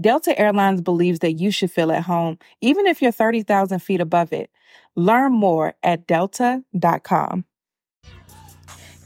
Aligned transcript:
Delta 0.00 0.38
Airlines 0.38 0.80
believes 0.80 1.20
that 1.20 1.34
you 1.34 1.50
should 1.50 1.70
feel 1.70 1.92
at 1.92 2.04
home, 2.04 2.38
even 2.60 2.86
if 2.86 3.02
you're 3.02 3.12
30,000 3.12 3.78
feet 3.80 4.00
above 4.00 4.32
it. 4.32 4.50
Learn 4.94 5.32
more 5.32 5.74
at 5.82 6.06
delta.com. 6.06 7.44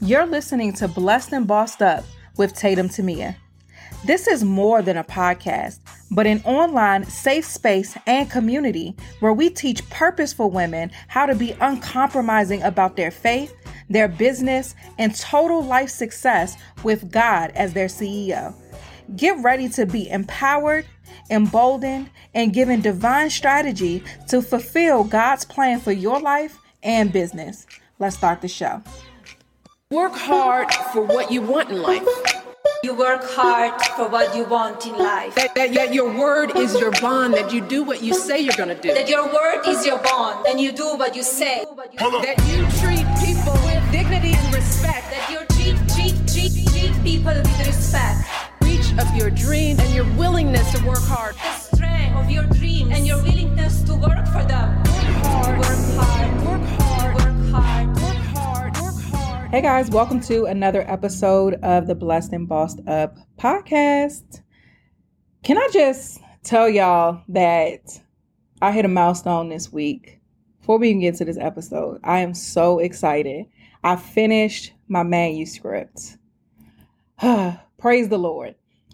You're 0.01 0.25
listening 0.25 0.73
to 0.73 0.87
Blessed 0.87 1.31
and 1.33 1.47
Bossed 1.47 1.81
Up 1.81 2.03
with 2.37 2.53
Tatum 2.55 2.89
Temia. 2.89 3.35
This 4.05 4.27
is 4.27 4.43
more 4.43 4.81
than 4.81 4.97
a 4.97 5.03
podcast, 5.05 5.79
but 6.11 6.27
an 6.27 6.41
online 6.43 7.05
safe 7.05 7.45
space 7.45 7.97
and 8.05 8.29
community 8.29 8.97
where 9.21 9.31
we 9.31 9.49
teach 9.49 9.89
purposeful 9.89 10.51
women 10.51 10.91
how 11.07 11.25
to 11.25 11.33
be 11.35 11.55
uncompromising 11.61 12.61
about 12.63 12.97
their 12.97 13.11
faith, 13.11 13.55
their 13.89 14.09
business, 14.09 14.75
and 14.97 15.15
total 15.15 15.63
life 15.63 15.89
success 15.89 16.57
with 16.83 17.09
God 17.11 17.51
as 17.55 17.71
their 17.71 17.87
CEO. 17.87 18.53
Get 19.15 19.37
ready 19.43 19.69
to 19.69 19.85
be 19.85 20.09
empowered, 20.09 20.85
emboldened, 21.29 22.09
and 22.33 22.53
given 22.53 22.81
divine 22.81 23.29
strategy 23.29 24.03
to 24.29 24.41
fulfill 24.41 25.03
God's 25.03 25.45
plan 25.45 25.79
for 25.79 25.91
your 25.91 26.19
life 26.19 26.57
and 26.81 27.11
business. 27.11 27.65
Let's 27.99 28.15
start 28.15 28.41
the 28.41 28.47
show. 28.47 28.81
Work 29.91 30.13
hard 30.15 30.73
for 30.91 31.03
what 31.03 31.31
you 31.31 31.41
want 31.41 31.69
in 31.69 31.81
life. 31.81 32.07
You 32.83 32.93
work 32.95 33.21
hard 33.23 33.81
for 33.95 34.09
what 34.09 34.35
you 34.35 34.45
want 34.45 34.85
in 34.85 34.97
life. 34.97 35.35
That, 35.35 35.53
that, 35.55 35.73
that 35.73 35.93
your 35.93 36.17
word 36.17 36.57
is 36.57 36.77
your 36.79 36.91
bond, 36.91 37.33
that 37.35 37.53
you 37.53 37.61
do 37.61 37.83
what 37.83 38.01
you 38.01 38.13
say 38.13 38.39
you're 38.39 38.55
going 38.57 38.75
to 38.75 38.81
do. 38.81 38.93
That 38.93 39.07
your 39.07 39.25
word 39.25 39.67
is 39.67 39.85
your 39.85 39.99
bond, 39.99 40.47
and 40.47 40.59
you 40.59 40.71
do 40.71 40.95
what 40.97 41.15
you 41.15 41.23
say. 41.23 41.63
That 41.77 42.43
you 42.47 42.63
treat 42.81 43.05
people 43.23 43.53
with 43.65 43.91
dignity 43.91 44.33
and 44.35 44.55
respect. 44.55 45.11
That 45.11 45.29
you 45.29 45.39
treat, 45.55 45.77
treat, 45.93 46.15
treat, 46.27 46.67
treat 46.67 47.03
people 47.03 47.33
with 47.33 47.67
respect 47.67 48.42
of 48.99 49.15
your 49.15 49.31
dream 49.31 49.79
and 49.79 49.91
your 49.91 50.05
willingness 50.17 50.71
to 50.71 50.85
work 50.85 50.99
hard. 50.99 51.35
The 51.35 51.75
strength 51.75 52.15
of 52.15 52.29
your 52.29 52.43
dreams 52.43 52.91
and 52.93 53.07
your 53.07 53.17
willingness 53.23 53.81
to 53.83 53.95
work 53.95 54.27
for 54.27 54.43
them. 54.43 54.77
Work 54.77 55.67
hard. 55.97 56.45
Work 56.45 56.61
hard. 56.77 57.15
Work 57.15 57.49
hard. 57.49 57.87
Work 57.95 57.97
hard. 57.97 57.97
Work 57.97 58.15
hard. 58.35 58.77
Work 58.77 59.03
hard. 59.11 59.49
Hey 59.49 59.61
guys, 59.61 59.89
welcome 59.89 60.19
to 60.21 60.45
another 60.45 60.83
episode 60.87 61.55
of 61.63 61.87
the 61.87 61.95
Blessed 61.95 62.33
and 62.33 62.47
Bossed 62.47 62.87
Up 62.87 63.17
podcast. 63.39 64.41
Can 65.41 65.57
I 65.57 65.67
just 65.73 66.19
tell 66.43 66.69
y'all 66.69 67.23
that 67.29 67.99
I 68.61 68.71
hit 68.71 68.85
a 68.85 68.89
milestone 68.89 69.49
this 69.49 69.71
week? 69.71 70.19
Before 70.59 70.77
we 70.77 70.89
even 70.89 71.01
get 71.01 71.15
to 71.15 71.25
this 71.25 71.39
episode, 71.39 71.99
I 72.03 72.19
am 72.19 72.35
so 72.35 72.77
excited. 72.77 73.47
I 73.83 73.95
finished 73.95 74.71
my 74.87 75.01
manuscript. 75.01 76.17
Praise 77.79 78.09
the 78.09 78.19
Lord. 78.19 78.53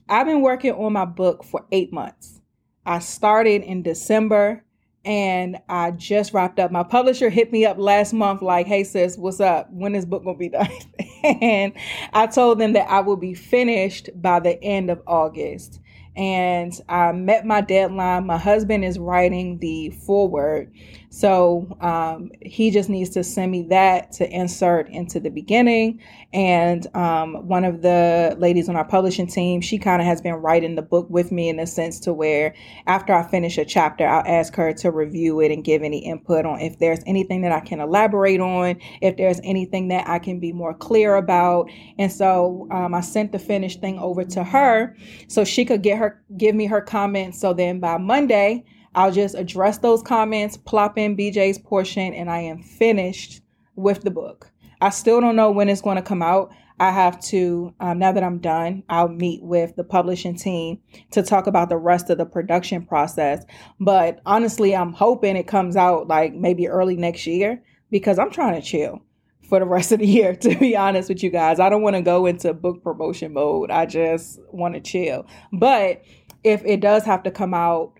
I've 0.10 0.26
been 0.26 0.42
working 0.42 0.72
on 0.72 0.94
my 0.94 1.06
book 1.06 1.44
for 1.44 1.66
eight 1.72 1.94
months. 1.94 2.42
I 2.86 3.00
started 3.00 3.62
in 3.62 3.84
December 3.84 4.64
and 5.06 5.58
I 5.70 5.92
just 5.92 6.34
wrapped 6.34 6.60
up. 6.60 6.72
My 6.72 6.84
publisher 6.84 7.30
hit 7.30 7.52
me 7.52 7.66
up 7.66 7.78
last 7.78 8.14
month, 8.14 8.42
like, 8.42 8.68
hey, 8.68 8.84
sis, 8.84 9.18
what's 9.18 9.40
up? 9.40 9.72
When 9.72 9.96
is 9.96 10.06
book 10.06 10.26
gonna 10.26 10.38
be 10.38 10.50
done? 10.50 10.70
and 11.24 11.74
I 12.14 12.28
told 12.28 12.60
them 12.60 12.74
that 12.74 12.90
I 12.90 13.02
will 13.02 13.18
be 13.18 13.36
finished 13.36 14.10
by 14.16 14.40
the 14.40 14.62
end 14.64 14.90
of 14.90 15.02
August 15.08 15.80
and 16.16 16.74
I 16.90 17.12
met 17.14 17.46
my 17.46 17.62
deadline. 17.62 18.26
My 18.26 18.38
husband 18.38 18.84
is 18.84 19.00
writing 19.00 19.60
the 19.60 19.92
foreword. 19.92 20.74
So 21.10 21.76
um, 21.82 22.32
he 22.42 22.70
just 22.70 22.88
needs 22.88 23.10
to 23.12 23.24
send 23.24 23.52
me 23.52 23.64
that 23.64 24.12
to 24.14 24.30
insert 24.30 24.90
into 24.90 25.20
the 25.20 25.30
beginning. 25.30 26.02
And 26.32 26.86
um, 26.96 27.48
one 27.48 27.66
of 27.66 27.82
the 27.82 28.36
ladies 28.38 28.70
on 28.70 28.76
our 28.76 28.86
publishing 28.86 29.26
team, 29.26 29.62
she 29.62 29.80
kind 29.80 30.02
of 30.02 30.08
has 30.08 30.22
been 30.22 30.36
writing 30.36 30.76
the 30.76 30.84
book 30.84 31.10
with 31.10 31.32
me 31.32 31.50
in 31.50 31.60
a 31.60 31.66
sense 31.66 32.00
to 32.02 32.14
where 32.14 32.54
after 32.86 33.14
I 33.14 33.28
finish 33.28 33.58
a 33.58 33.66
chapter, 33.66 34.08
I'll 34.08 34.24
ask 34.28 34.56
her 34.56 34.72
to 34.74 34.92
review 34.92 35.40
it 35.40 35.52
and 35.52 35.64
give 35.64 35.82
any 35.82 35.98
input 36.00 36.46
on 36.46 36.60
if 36.60 36.78
there's 36.78 37.00
anything 37.08 37.42
that 37.42 37.52
I 37.52 37.62
can 37.62 37.80
elaborate 37.80 38.40
on, 38.40 38.78
if 39.02 39.18
there's 39.18 39.42
anything 39.44 39.88
that 39.88 40.08
I 40.08 40.20
can 40.20 40.40
be 40.40 40.54
more 40.54 40.76
clear 40.76 41.16
about. 41.16 41.72
And 41.98 42.12
so 42.12 42.68
um, 42.70 42.94
I 42.94 43.02
sent 43.02 43.32
the 43.32 43.40
finished 43.40 43.82
thing 43.82 43.98
over 43.98 44.24
to 44.26 44.44
her 44.44 44.96
so 45.28 45.44
she 45.44 45.66
could 45.66 45.82
get 45.82 45.98
her 45.98 46.22
give 46.38 46.54
me 46.54 46.68
her 46.68 46.82
comments. 46.82 47.40
So 47.40 47.54
then 47.54 47.80
by 47.80 47.98
Monday, 47.98 48.64
I'll 48.96 49.12
just 49.12 49.36
address 49.36 49.78
those 49.78 50.02
comments, 50.02 50.58
plop 50.58 50.98
in 50.98 51.16
BJ's 51.16 51.58
portion, 51.58 52.14
and 52.14 52.30
I 52.30 52.40
am 52.40 52.64
finished 52.64 53.42
with 53.76 54.02
the 54.02 54.12
book. 54.12 54.52
I 54.82 54.90
still 54.90 55.22
don't 55.22 55.36
know 55.36 55.52
when 55.52 55.70
it's 55.70 55.82
going 55.82 55.98
to 55.98 56.02
come 56.02 56.22
out. 56.22 56.52
I 56.80 56.92
have 56.92 57.20
to, 57.26 57.74
um, 57.82 58.00
now 58.00 58.14
that 58.14 58.24
I'm 58.24 58.40
done, 58.40 58.84
I'll 58.90 59.10
meet 59.10 59.44
with 59.44 59.76
the 59.76 59.84
publishing 59.84 60.36
team 60.36 60.80
to 61.12 61.22
talk 61.22 61.46
about 61.46 61.68
the 61.68 61.78
rest 61.78 62.10
of 62.10 62.18
the 62.18 62.26
production 62.26 62.86
process. 62.86 63.46
But 63.82 64.22
honestly, 64.26 64.74
I'm 64.74 64.94
hoping 64.94 65.36
it 65.36 65.48
comes 65.48 65.76
out 65.76 66.08
like 66.08 66.34
maybe 66.34 66.70
early 66.70 66.96
next 66.96 67.28
year 67.28 67.62
because 67.92 68.18
I'm 68.18 68.32
trying 68.32 68.60
to 68.60 68.66
chill 68.66 69.02
for 69.50 69.60
the 69.60 69.66
rest 69.66 69.92
of 69.92 70.00
the 70.00 70.08
year, 70.08 70.36
to 70.42 70.56
be 70.58 70.78
honest 70.78 71.10
with 71.10 71.22
you 71.22 71.30
guys. 71.30 71.60
I 71.60 71.68
don't 71.70 71.82
want 71.82 71.98
to 71.98 72.02
go 72.02 72.26
into 72.26 72.54
book 72.54 72.82
promotion 72.82 73.34
mode. 73.34 73.72
I 73.72 73.86
just 73.86 74.40
want 74.52 74.76
to 74.76 74.80
chill. 74.80 75.26
But 75.52 76.02
if 76.46 76.64
it 76.64 76.80
does 76.80 77.04
have 77.04 77.24
to 77.24 77.32
come 77.32 77.54
out 77.54 77.99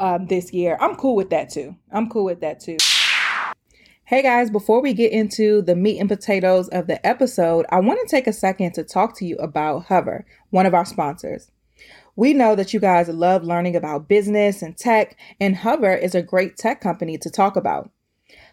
um, 0.00 0.26
this 0.26 0.52
year, 0.52 0.76
I'm 0.80 0.96
cool 0.96 1.16
with 1.16 1.30
that 1.30 1.50
too. 1.50 1.76
I'm 1.92 2.08
cool 2.08 2.24
with 2.24 2.40
that 2.40 2.60
too. 2.60 2.76
Hey 4.04 4.22
guys, 4.22 4.50
before 4.50 4.80
we 4.80 4.94
get 4.94 5.12
into 5.12 5.60
the 5.60 5.76
meat 5.76 5.98
and 5.98 6.08
potatoes 6.08 6.68
of 6.68 6.86
the 6.86 7.06
episode, 7.06 7.66
I 7.70 7.80
want 7.80 8.00
to 8.00 8.06
take 8.08 8.26
a 8.26 8.32
second 8.32 8.72
to 8.72 8.82
talk 8.82 9.16
to 9.18 9.26
you 9.26 9.36
about 9.36 9.84
Hover, 9.86 10.24
one 10.50 10.64
of 10.64 10.72
our 10.72 10.86
sponsors. 10.86 11.50
We 12.16 12.32
know 12.32 12.54
that 12.54 12.72
you 12.72 12.80
guys 12.80 13.08
love 13.08 13.44
learning 13.44 13.76
about 13.76 14.08
business 14.08 14.62
and 14.62 14.76
tech, 14.76 15.16
and 15.38 15.56
Hover 15.56 15.94
is 15.94 16.14
a 16.14 16.22
great 16.22 16.56
tech 16.56 16.80
company 16.80 17.18
to 17.18 17.30
talk 17.30 17.54
about. 17.54 17.90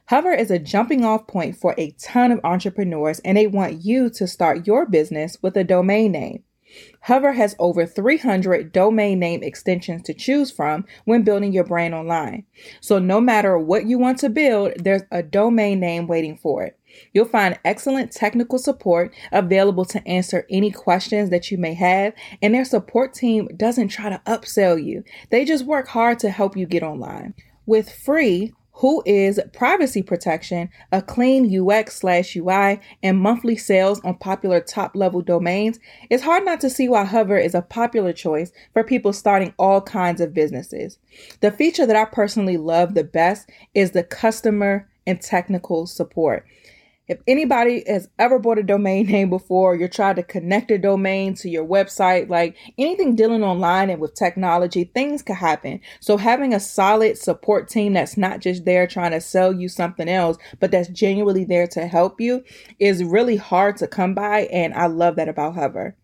Hover 0.07 0.33
is 0.33 0.51
a 0.51 0.59
jumping 0.59 1.03
off 1.03 1.25
point 1.25 1.55
for 1.55 1.73
a 1.77 1.91
ton 1.91 2.31
of 2.31 2.41
entrepreneurs, 2.43 3.19
and 3.19 3.37
they 3.37 3.47
want 3.47 3.83
you 3.83 4.09
to 4.11 4.27
start 4.27 4.67
your 4.67 4.85
business 4.85 5.37
with 5.41 5.57
a 5.57 5.63
domain 5.63 6.11
name. 6.11 6.43
Hover 7.01 7.33
has 7.33 7.55
over 7.59 7.85
300 7.85 8.71
domain 8.71 9.19
name 9.19 9.43
extensions 9.43 10.01
to 10.03 10.13
choose 10.13 10.51
from 10.51 10.85
when 11.05 11.23
building 11.23 11.53
your 11.53 11.63
brand 11.63 11.93
online. 11.93 12.45
So, 12.81 12.99
no 12.99 13.21
matter 13.21 13.57
what 13.57 13.85
you 13.85 13.97
want 13.97 14.19
to 14.19 14.29
build, 14.29 14.73
there's 14.77 15.03
a 15.11 15.21
domain 15.21 15.79
name 15.79 16.07
waiting 16.07 16.37
for 16.37 16.63
it. 16.63 16.79
You'll 17.13 17.25
find 17.25 17.59
excellent 17.63 18.11
technical 18.11 18.57
support 18.57 19.13
available 19.31 19.85
to 19.85 20.07
answer 20.07 20.45
any 20.49 20.71
questions 20.71 21.29
that 21.29 21.51
you 21.51 21.57
may 21.57 21.73
have, 21.73 22.13
and 22.41 22.53
their 22.53 22.65
support 22.65 23.13
team 23.13 23.49
doesn't 23.55 23.89
try 23.89 24.09
to 24.09 24.21
upsell 24.25 24.83
you, 24.83 25.03
they 25.29 25.45
just 25.45 25.65
work 25.65 25.87
hard 25.87 26.19
to 26.19 26.29
help 26.29 26.57
you 26.57 26.65
get 26.65 26.83
online. 26.83 27.33
With 27.65 27.91
free 27.91 28.53
WHOIS 28.75 29.39
privacy 29.53 30.03
protection, 30.03 30.69
a 30.91 31.01
clean 31.01 31.45
UX 31.49 31.95
slash 31.95 32.35
UI, 32.35 32.81
and 33.01 33.17
monthly 33.17 33.55
sales 33.55 34.01
on 34.01 34.17
popular 34.17 34.59
top 34.59 34.97
level 34.97 35.21
domains, 35.21 35.79
it's 36.09 36.23
hard 36.23 36.43
not 36.43 36.59
to 36.59 36.69
see 36.69 36.89
why 36.89 37.05
Hover 37.05 37.37
is 37.37 37.55
a 37.55 37.61
popular 37.61 38.11
choice 38.11 38.51
for 38.73 38.83
people 38.83 39.13
starting 39.13 39.53
all 39.57 39.81
kinds 39.81 40.19
of 40.19 40.33
businesses. 40.33 40.99
The 41.39 41.51
feature 41.51 41.85
that 41.85 41.95
I 41.95 42.03
personally 42.03 42.57
love 42.57 42.95
the 42.95 43.05
best 43.05 43.49
is 43.73 43.91
the 43.91 44.03
customer 44.03 44.89
and 45.07 45.21
technical 45.21 45.87
support. 45.87 46.45
If 47.07 47.19
anybody 47.27 47.83
has 47.85 48.09
ever 48.17 48.39
bought 48.39 48.57
a 48.57 48.63
domain 48.63 49.05
name 49.11 49.29
before, 49.29 49.75
you're 49.75 49.87
trying 49.87 50.15
to 50.15 50.23
connect 50.23 50.71
a 50.71 50.77
domain 50.77 51.35
to 51.35 51.49
your 51.49 51.65
website, 51.65 52.29
like 52.29 52.55
anything 52.77 53.15
dealing 53.15 53.43
online 53.43 53.89
and 53.89 54.01
with 54.01 54.15
technology, 54.15 54.85
things 54.85 55.21
can 55.21 55.35
happen. 55.35 55.81
So 55.99 56.17
having 56.17 56.53
a 56.53 56.59
solid 56.59 57.17
support 57.17 57.69
team 57.69 57.93
that's 57.93 58.17
not 58.17 58.39
just 58.39 58.65
there 58.65 58.87
trying 58.87 59.11
to 59.11 59.21
sell 59.21 59.53
you 59.53 59.69
something 59.69 60.09
else, 60.09 60.37
but 60.59 60.71
that's 60.71 60.89
genuinely 60.89 61.45
there 61.45 61.67
to 61.67 61.87
help 61.87 62.19
you 62.19 62.43
is 62.79 63.03
really 63.03 63.37
hard 63.37 63.77
to 63.77 63.87
come 63.87 64.13
by. 64.15 64.41
And 64.51 64.73
I 64.73 64.87
love 64.87 65.15
that 65.17 65.29
about 65.29 65.55
Hover. 65.55 65.95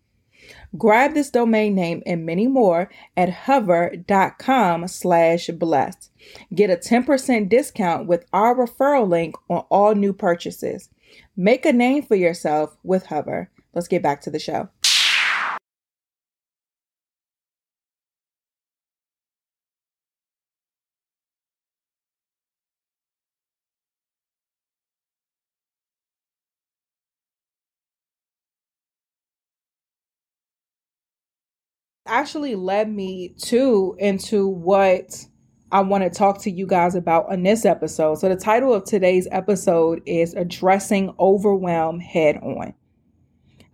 Grab 0.76 1.14
this 1.14 1.30
domain 1.30 1.74
name 1.74 2.02
and 2.06 2.24
many 2.24 2.46
more 2.46 2.90
at 3.16 3.28
hover.com 3.28 4.88
slash 4.88 5.48
blessed. 5.48 6.11
Get 6.54 6.70
a 6.70 6.76
10% 6.76 7.48
discount 7.48 8.06
with 8.06 8.26
our 8.32 8.54
referral 8.54 9.08
link 9.08 9.36
on 9.48 9.64
all 9.70 9.94
new 9.94 10.12
purchases. 10.12 10.88
Make 11.36 11.66
a 11.66 11.72
name 11.72 12.02
for 12.02 12.14
yourself 12.14 12.76
with 12.82 13.06
Hover. 13.06 13.50
Let's 13.74 13.88
get 13.88 14.02
back 14.02 14.20
to 14.22 14.30
the 14.30 14.38
show. 14.38 14.68
actually 32.12 32.54
led 32.54 32.92
me 32.92 33.34
to 33.38 33.96
into 33.98 34.46
what 34.46 35.26
I 35.72 35.80
want 35.80 36.04
to 36.04 36.10
talk 36.10 36.38
to 36.42 36.50
you 36.50 36.66
guys 36.66 36.94
about 36.94 37.32
on 37.32 37.42
this 37.44 37.64
episode. 37.64 38.16
So, 38.16 38.28
the 38.28 38.36
title 38.36 38.74
of 38.74 38.84
today's 38.84 39.26
episode 39.32 40.02
is 40.04 40.34
Addressing 40.34 41.14
Overwhelm 41.18 41.98
Head 41.98 42.36
On. 42.42 42.74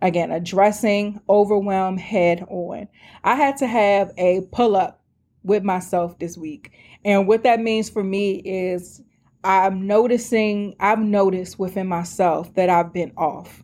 Again, 0.01 0.31
addressing 0.31 1.19
overwhelm 1.27 1.97
head 1.97 2.45
on. 2.47 2.87
I 3.25 3.35
had 3.35 3.57
to 3.57 3.67
have 3.67 4.13
a 4.17 4.47
pull 4.53 4.77
up 4.77 5.01
with 5.43 5.63
myself 5.63 6.17
this 6.19 6.37
week. 6.37 6.71
And 7.03 7.27
what 7.27 7.43
that 7.43 7.59
means 7.59 7.89
for 7.89 8.01
me 8.01 8.35
is 8.45 9.01
I'm 9.43 9.85
noticing, 9.85 10.75
I've 10.79 10.99
noticed 10.99 11.59
within 11.59 11.87
myself 11.87 12.53
that 12.55 12.69
I've 12.69 12.93
been 12.93 13.11
off. 13.17 13.61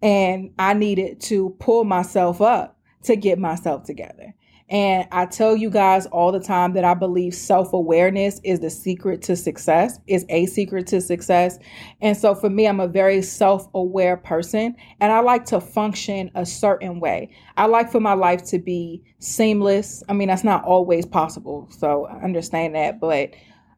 And 0.00 0.52
I 0.60 0.74
needed 0.74 1.20
to 1.22 1.56
pull 1.58 1.82
myself 1.82 2.40
up 2.40 2.78
to 3.02 3.16
get 3.16 3.40
myself 3.40 3.82
together. 3.82 4.32
And 4.70 5.08
I 5.12 5.24
tell 5.24 5.56
you 5.56 5.70
guys 5.70 6.06
all 6.06 6.30
the 6.30 6.40
time 6.40 6.74
that 6.74 6.84
I 6.84 6.92
believe 6.94 7.34
self 7.34 7.72
awareness 7.72 8.40
is 8.44 8.60
the 8.60 8.68
secret 8.68 9.22
to 9.22 9.36
success, 9.36 9.98
is 10.06 10.26
a 10.28 10.46
secret 10.46 10.86
to 10.88 11.00
success. 11.00 11.58
And 12.02 12.16
so 12.16 12.34
for 12.34 12.50
me, 12.50 12.66
I'm 12.66 12.80
a 12.80 12.88
very 12.88 13.22
self 13.22 13.66
aware 13.74 14.16
person 14.16 14.76
and 15.00 15.10
I 15.10 15.20
like 15.20 15.46
to 15.46 15.60
function 15.60 16.30
a 16.34 16.44
certain 16.44 17.00
way. 17.00 17.30
I 17.56 17.66
like 17.66 17.90
for 17.90 18.00
my 18.00 18.14
life 18.14 18.44
to 18.46 18.58
be 18.58 19.02
seamless. 19.20 20.02
I 20.08 20.12
mean, 20.12 20.28
that's 20.28 20.44
not 20.44 20.64
always 20.64 21.06
possible. 21.06 21.68
So 21.70 22.06
I 22.06 22.22
understand 22.22 22.74
that. 22.74 23.00
But 23.00 23.30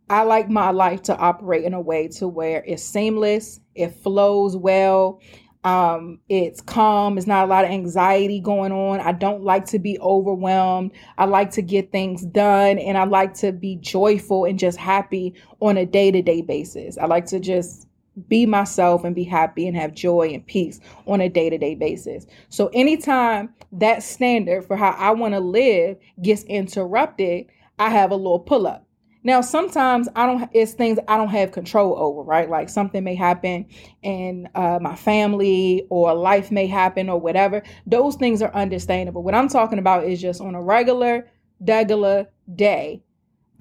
I 0.08 0.24
like 0.24 0.50
my 0.50 0.70
life 0.72 1.02
to 1.02 1.16
operate 1.16 1.62
in 1.64 1.72
a 1.72 1.80
way 1.80 2.08
to 2.08 2.26
where 2.26 2.64
it's 2.66 2.82
seamless, 2.82 3.60
it 3.76 3.94
flows 4.02 4.56
well. 4.56 5.20
Um, 5.62 6.20
it's 6.28 6.62
calm. 6.62 7.18
It's 7.18 7.26
not 7.26 7.44
a 7.44 7.46
lot 7.46 7.64
of 7.64 7.70
anxiety 7.70 8.40
going 8.40 8.72
on. 8.72 9.00
I 9.00 9.12
don't 9.12 9.42
like 9.42 9.66
to 9.66 9.78
be 9.78 9.98
overwhelmed. 10.00 10.92
I 11.18 11.26
like 11.26 11.50
to 11.52 11.62
get 11.62 11.92
things 11.92 12.24
done 12.24 12.78
and 12.78 12.96
I 12.96 13.04
like 13.04 13.34
to 13.34 13.52
be 13.52 13.76
joyful 13.76 14.46
and 14.46 14.58
just 14.58 14.78
happy 14.78 15.34
on 15.60 15.76
a 15.76 15.84
day 15.84 16.10
to 16.10 16.22
day 16.22 16.40
basis. 16.40 16.96
I 16.96 17.04
like 17.06 17.26
to 17.26 17.40
just 17.40 17.86
be 18.28 18.46
myself 18.46 19.04
and 19.04 19.14
be 19.14 19.24
happy 19.24 19.66
and 19.66 19.76
have 19.76 19.94
joy 19.94 20.30
and 20.32 20.46
peace 20.46 20.80
on 21.06 21.20
a 21.20 21.28
day 21.28 21.50
to 21.50 21.58
day 21.58 21.74
basis. 21.74 22.26
So, 22.48 22.68
anytime 22.72 23.54
that 23.72 24.02
standard 24.02 24.64
for 24.64 24.76
how 24.76 24.90
I 24.90 25.10
want 25.12 25.34
to 25.34 25.40
live 25.40 25.96
gets 26.22 26.42
interrupted, 26.44 27.46
I 27.78 27.90
have 27.90 28.10
a 28.10 28.16
little 28.16 28.40
pull 28.40 28.66
up. 28.66 28.86
Now, 29.22 29.42
sometimes 29.42 30.08
I 30.16 30.26
don't, 30.26 30.50
it's 30.54 30.72
things 30.72 30.98
I 31.06 31.18
don't 31.18 31.28
have 31.28 31.52
control 31.52 31.98
over, 31.98 32.22
right? 32.22 32.48
Like 32.48 32.70
something 32.70 33.04
may 33.04 33.14
happen 33.14 33.66
in 34.02 34.48
uh, 34.54 34.78
my 34.80 34.96
family 34.96 35.86
or 35.90 36.14
life 36.14 36.50
may 36.50 36.66
happen 36.66 37.10
or 37.10 37.20
whatever. 37.20 37.62
Those 37.86 38.16
things 38.16 38.40
are 38.40 38.54
understandable. 38.54 39.22
What 39.22 39.34
I'm 39.34 39.48
talking 39.48 39.78
about 39.78 40.04
is 40.04 40.22
just 40.22 40.40
on 40.40 40.54
a 40.54 40.62
regular, 40.62 41.28
regular 41.60 42.28
day. 42.56 43.02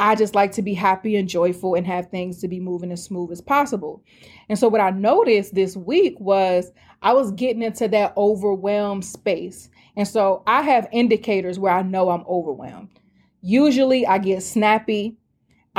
I 0.02 0.16
just 0.16 0.34
like 0.34 0.54
to 0.54 0.62
be 0.62 0.74
happy 0.74 1.18
and 1.18 1.28
joyful 1.28 1.76
and 1.76 1.86
have 1.86 2.10
things 2.10 2.40
to 2.40 2.48
be 2.48 2.62
moving 2.62 2.94
as 2.94 3.04
smooth 3.04 3.32
as 3.32 3.42
possible. 3.42 4.02
And 4.48 4.58
so, 4.58 4.70
what 4.70 4.80
I 4.80 4.92
noticed 4.92 5.56
this 5.56 5.76
week 5.76 6.18
was 6.22 6.72
I 7.02 7.12
was 7.12 7.34
getting 7.34 7.62
into 7.62 7.90
that 7.90 8.14
overwhelmed 8.16 9.04
space. 9.04 9.70
And 9.98 10.08
so, 10.08 10.42
I 10.48 10.62
have 10.62 10.88
indicators 10.94 11.60
where 11.60 11.74
I 11.74 11.82
know 11.82 12.12
I'm 12.12 12.24
overwhelmed. 12.30 12.88
Usually, 13.42 14.08
I 14.08 14.20
get 14.20 14.42
snappy 14.42 15.18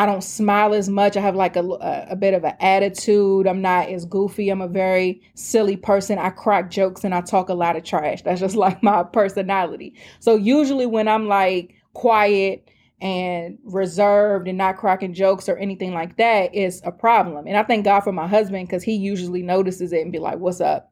I 0.01 0.07
don't 0.07 0.25
smile 0.25 0.73
as 0.73 0.89
much. 0.89 1.19
I 1.19 1.21
have 1.21 1.37
like 1.37 1.57
a, 1.57 2.07
a, 2.09 2.17
bit 2.17 2.33
of 2.33 2.43
an 2.43 2.55
attitude. 2.59 3.47
I'm 3.47 3.61
not 3.61 3.91
as 3.91 4.07
goofy. 4.07 4.49
I'm 4.49 4.63
a 4.63 4.67
very 4.67 5.21
silly 5.35 5.77
person. 5.77 6.19
I 6.19 6.31
crack 6.31 6.71
jokes 6.71 7.05
and 7.05 7.15
I 7.15 7.21
talk 7.21 7.51
a 7.51 7.55
lot 7.55 7.77
of 7.77 7.85
trash. 7.85 8.23
That's 8.23 8.41
just 8.41 8.57
like 8.57 8.83
my 8.83 9.03
personality. 9.03 9.95
So 10.19 10.37
usually 10.37 10.87
when 10.87 11.07
I'm 11.07 11.29
like 11.29 11.75
quiet 11.93 12.67
and 13.03 13.59
reserved 13.63 14.49
and 14.49 14.57
not 14.57 14.79
cracking 14.79 15.13
jokes 15.13 15.51
or 15.51 15.59
anything 15.59 15.93
like 15.93 16.17
that, 16.17 16.55
it's 16.55 16.81
a 16.83 16.93
problem. 16.93 17.47
And 17.47 17.59
I 17.59 17.63
thank 17.63 17.85
God 17.85 18.01
for 18.01 18.13
my 18.13 18.27
husband 18.27 18.69
because 18.69 18.83
he 18.83 18.95
usually 18.95 19.43
notices 19.43 19.93
it 19.93 20.01
and 20.01 20.11
be 20.11 20.19
like, 20.19 20.39
"What's 20.39 20.63
up?" 20.63 20.90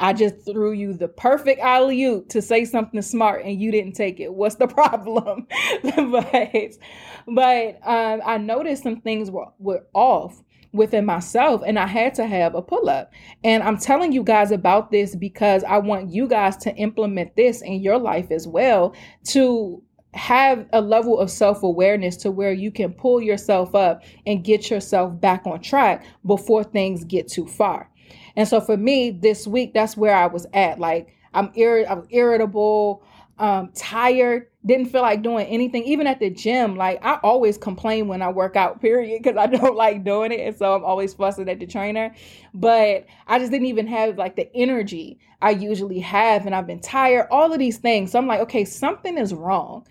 I 0.00 0.12
just 0.12 0.44
threw 0.44 0.72
you 0.72 0.94
the 0.94 1.08
perfect 1.08 1.60
alley 1.60 2.04
oop 2.04 2.28
to 2.30 2.42
say 2.42 2.64
something 2.64 3.02
smart 3.02 3.44
and 3.44 3.60
you 3.60 3.70
didn't 3.70 3.92
take 3.94 4.20
it. 4.20 4.32
What's 4.32 4.56
the 4.56 4.68
problem? 4.68 5.46
but 5.82 6.78
but 7.26 7.80
um, 7.86 8.20
I 8.24 8.38
noticed 8.38 8.82
some 8.84 9.00
things 9.00 9.30
were, 9.30 9.48
were 9.58 9.84
off 9.94 10.42
within 10.72 11.04
myself 11.04 11.62
and 11.66 11.78
I 11.78 11.86
had 11.86 12.14
to 12.14 12.26
have 12.26 12.54
a 12.54 12.62
pull 12.62 12.88
up. 12.88 13.12
And 13.42 13.62
I'm 13.62 13.78
telling 13.78 14.12
you 14.12 14.22
guys 14.22 14.50
about 14.50 14.90
this 14.90 15.16
because 15.16 15.64
I 15.64 15.78
want 15.78 16.10
you 16.10 16.28
guys 16.28 16.56
to 16.58 16.74
implement 16.76 17.36
this 17.36 17.62
in 17.62 17.82
your 17.82 17.98
life 17.98 18.30
as 18.30 18.46
well 18.46 18.94
to 19.28 19.82
have 20.14 20.66
a 20.72 20.80
level 20.80 21.18
of 21.18 21.30
self 21.30 21.62
awareness 21.62 22.16
to 22.16 22.30
where 22.30 22.52
you 22.52 22.70
can 22.70 22.92
pull 22.92 23.20
yourself 23.20 23.74
up 23.74 24.02
and 24.26 24.44
get 24.44 24.70
yourself 24.70 25.18
back 25.20 25.46
on 25.46 25.60
track 25.60 26.04
before 26.26 26.64
things 26.64 27.04
get 27.04 27.28
too 27.28 27.46
far. 27.46 27.90
And 28.38 28.46
so 28.46 28.60
for 28.60 28.76
me, 28.76 29.10
this 29.10 29.48
week, 29.48 29.74
that's 29.74 29.96
where 29.96 30.14
I 30.14 30.28
was 30.28 30.46
at. 30.54 30.78
Like 30.78 31.12
I'm 31.34 31.50
ir- 31.56 31.86
I'm 31.90 32.06
irritable, 32.10 33.02
um, 33.36 33.72
tired, 33.74 34.46
didn't 34.64 34.86
feel 34.86 35.02
like 35.02 35.22
doing 35.22 35.44
anything. 35.48 35.82
Even 35.82 36.06
at 36.06 36.20
the 36.20 36.30
gym, 36.30 36.76
like 36.76 37.04
I 37.04 37.18
always 37.24 37.58
complain 37.58 38.06
when 38.06 38.22
I 38.22 38.28
work 38.28 38.54
out, 38.54 38.80
period, 38.80 39.24
because 39.24 39.36
I 39.36 39.48
don't 39.48 39.74
like 39.74 40.04
doing 40.04 40.30
it. 40.30 40.38
And 40.38 40.56
so 40.56 40.76
I'm 40.76 40.84
always 40.84 41.14
fussing 41.14 41.48
at 41.48 41.58
the 41.58 41.66
trainer. 41.66 42.14
But 42.54 43.06
I 43.26 43.40
just 43.40 43.50
didn't 43.50 43.66
even 43.66 43.88
have 43.88 44.16
like 44.16 44.36
the 44.36 44.48
energy 44.54 45.18
I 45.42 45.50
usually 45.50 45.98
have. 45.98 46.46
And 46.46 46.54
I've 46.54 46.68
been 46.68 46.80
tired, 46.80 47.26
all 47.32 47.52
of 47.52 47.58
these 47.58 47.78
things. 47.78 48.12
So 48.12 48.20
I'm 48.20 48.28
like, 48.28 48.40
okay, 48.42 48.64
something 48.64 49.18
is 49.18 49.34
wrong. 49.34 49.84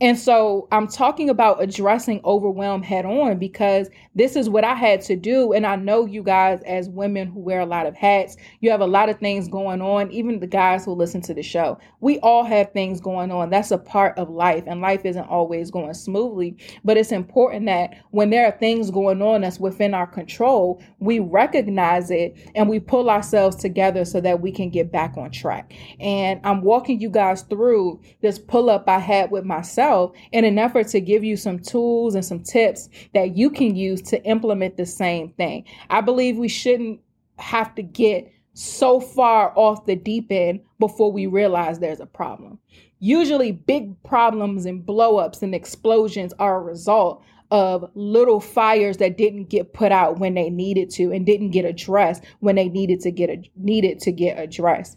And 0.00 0.18
so 0.18 0.66
I'm 0.72 0.88
talking 0.88 1.30
about 1.30 1.62
addressing 1.62 2.20
overwhelm 2.24 2.82
head 2.82 3.06
on 3.06 3.38
because 3.38 3.88
this 4.16 4.34
is 4.34 4.48
what 4.48 4.64
I 4.64 4.74
had 4.74 5.00
to 5.02 5.14
do. 5.14 5.52
And 5.52 5.64
I 5.64 5.76
know 5.76 6.04
you 6.04 6.24
guys, 6.24 6.60
as 6.66 6.88
women 6.88 7.28
who 7.28 7.38
wear 7.38 7.60
a 7.60 7.66
lot 7.66 7.86
of 7.86 7.94
hats, 7.94 8.36
you 8.60 8.72
have 8.72 8.80
a 8.80 8.88
lot 8.88 9.08
of 9.08 9.20
things 9.20 9.46
going 9.46 9.80
on. 9.80 10.10
Even 10.10 10.40
the 10.40 10.48
guys 10.48 10.84
who 10.84 10.94
listen 10.94 11.20
to 11.22 11.34
the 11.34 11.44
show, 11.44 11.78
we 12.00 12.18
all 12.20 12.42
have 12.42 12.72
things 12.72 13.00
going 13.00 13.30
on. 13.30 13.50
That's 13.50 13.70
a 13.70 13.78
part 13.78 14.18
of 14.18 14.28
life, 14.28 14.64
and 14.66 14.80
life 14.80 15.04
isn't 15.04 15.28
always 15.28 15.70
going 15.70 15.94
smoothly. 15.94 16.56
But 16.82 16.96
it's 16.96 17.12
important 17.12 17.66
that 17.66 17.94
when 18.10 18.30
there 18.30 18.46
are 18.46 18.58
things 18.58 18.90
going 18.90 19.22
on 19.22 19.42
that's 19.42 19.60
within 19.60 19.94
our 19.94 20.08
control, 20.08 20.82
we 20.98 21.20
recognize 21.20 22.10
it 22.10 22.36
and 22.56 22.68
we 22.68 22.80
pull 22.80 23.08
ourselves 23.08 23.54
together 23.54 24.04
so 24.04 24.20
that 24.22 24.40
we 24.40 24.50
can 24.50 24.70
get 24.70 24.90
back 24.90 25.16
on 25.16 25.30
track. 25.30 25.72
And 26.00 26.40
I'm 26.42 26.62
walking 26.62 27.00
you 27.00 27.10
guys 27.10 27.42
through 27.42 28.00
this 28.22 28.40
pull 28.40 28.68
up 28.68 28.88
I 28.88 28.98
had 28.98 29.30
with 29.30 29.44
myself 29.44 29.83
yourself 29.84 30.12
in 30.32 30.44
an 30.44 30.58
effort 30.58 30.88
to 30.88 31.00
give 31.00 31.24
you 31.24 31.36
some 31.36 31.58
tools 31.58 32.14
and 32.14 32.24
some 32.24 32.42
tips 32.42 32.88
that 33.12 33.36
you 33.36 33.50
can 33.50 33.76
use 33.76 34.02
to 34.02 34.22
implement 34.24 34.76
the 34.76 34.86
same 34.86 35.30
thing. 35.30 35.64
I 35.90 36.00
believe 36.00 36.36
we 36.36 36.48
shouldn't 36.48 37.00
have 37.38 37.74
to 37.74 37.82
get 37.82 38.30
so 38.54 39.00
far 39.00 39.52
off 39.56 39.86
the 39.86 39.96
deep 39.96 40.28
end 40.30 40.60
before 40.78 41.10
we 41.10 41.26
realize 41.26 41.78
there's 41.78 42.00
a 42.00 42.06
problem. 42.06 42.58
Usually, 43.00 43.52
big 43.52 44.00
problems 44.04 44.64
and 44.64 44.84
blowups 44.86 45.42
and 45.42 45.54
explosions 45.54 46.32
are 46.38 46.56
a 46.56 46.62
result 46.62 47.22
of 47.50 47.90
little 47.94 48.40
fires 48.40 48.96
that 48.96 49.18
didn't 49.18 49.50
get 49.50 49.74
put 49.74 49.92
out 49.92 50.18
when 50.18 50.34
they 50.34 50.48
needed 50.48 50.88
to 50.90 51.12
and 51.12 51.26
didn't 51.26 51.50
get 51.50 51.64
addressed 51.64 52.24
when 52.40 52.56
they 52.56 52.68
needed 52.68 53.00
to 53.00 53.10
get 53.10 53.30
needed 53.56 54.00
to 54.00 54.12
get 54.12 54.38
addressed. 54.38 54.96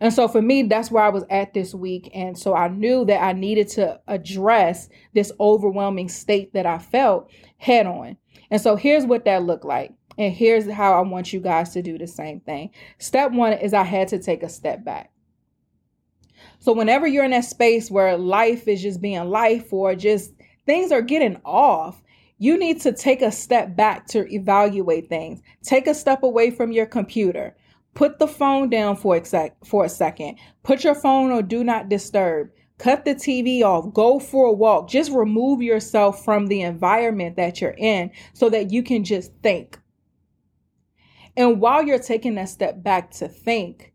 And 0.00 0.12
so 0.12 0.28
for 0.28 0.40
me, 0.40 0.62
that's 0.62 0.90
where 0.90 1.02
I 1.02 1.08
was 1.08 1.24
at 1.28 1.54
this 1.54 1.74
week. 1.74 2.10
And 2.14 2.38
so 2.38 2.54
I 2.54 2.68
knew 2.68 3.04
that 3.06 3.22
I 3.22 3.32
needed 3.32 3.68
to 3.70 4.00
address 4.06 4.88
this 5.14 5.32
overwhelming 5.40 6.08
state 6.08 6.52
that 6.54 6.66
I 6.66 6.78
felt 6.78 7.30
head 7.56 7.86
on. 7.86 8.16
And 8.50 8.60
so 8.60 8.76
here's 8.76 9.04
what 9.04 9.24
that 9.24 9.42
looked 9.42 9.64
like. 9.64 9.92
And 10.16 10.32
here's 10.32 10.70
how 10.70 10.94
I 10.94 11.00
want 11.02 11.32
you 11.32 11.40
guys 11.40 11.70
to 11.70 11.82
do 11.82 11.98
the 11.98 12.06
same 12.06 12.40
thing. 12.40 12.70
Step 12.98 13.32
one 13.32 13.52
is 13.52 13.74
I 13.74 13.84
had 13.84 14.08
to 14.08 14.18
take 14.18 14.42
a 14.42 14.48
step 14.48 14.84
back. 14.84 15.12
So 16.60 16.72
whenever 16.72 17.06
you're 17.06 17.24
in 17.24 17.30
that 17.32 17.44
space 17.44 17.90
where 17.90 18.16
life 18.16 18.66
is 18.66 18.82
just 18.82 19.00
being 19.00 19.28
life 19.28 19.72
or 19.72 19.94
just 19.94 20.32
things 20.66 20.90
are 20.90 21.02
getting 21.02 21.40
off, 21.44 22.02
you 22.38 22.56
need 22.56 22.80
to 22.82 22.92
take 22.92 23.22
a 23.22 23.32
step 23.32 23.76
back 23.76 24.06
to 24.08 24.32
evaluate 24.32 25.08
things. 25.08 25.40
Take 25.62 25.86
a 25.86 25.94
step 25.94 26.22
away 26.22 26.50
from 26.50 26.72
your 26.72 26.86
computer. 26.86 27.56
Put 27.98 28.20
the 28.20 28.28
phone 28.28 28.70
down 28.70 28.94
for 28.94 29.16
a, 29.16 29.24
sec- 29.24 29.64
for 29.64 29.84
a 29.84 29.88
second. 29.88 30.38
Put 30.62 30.84
your 30.84 30.94
phone 30.94 31.32
on 31.32 31.48
do 31.48 31.64
not 31.64 31.88
disturb. 31.88 32.50
Cut 32.78 33.04
the 33.04 33.16
TV 33.16 33.62
off. 33.62 33.92
Go 33.92 34.20
for 34.20 34.46
a 34.46 34.52
walk. 34.52 34.88
Just 34.88 35.10
remove 35.10 35.62
yourself 35.62 36.24
from 36.24 36.46
the 36.46 36.62
environment 36.62 37.34
that 37.34 37.60
you're 37.60 37.74
in 37.76 38.12
so 38.34 38.50
that 38.50 38.70
you 38.70 38.84
can 38.84 39.02
just 39.02 39.32
think. 39.42 39.80
And 41.36 41.60
while 41.60 41.84
you're 41.84 41.98
taking 41.98 42.36
that 42.36 42.50
step 42.50 42.84
back 42.84 43.10
to 43.14 43.26
think, 43.26 43.92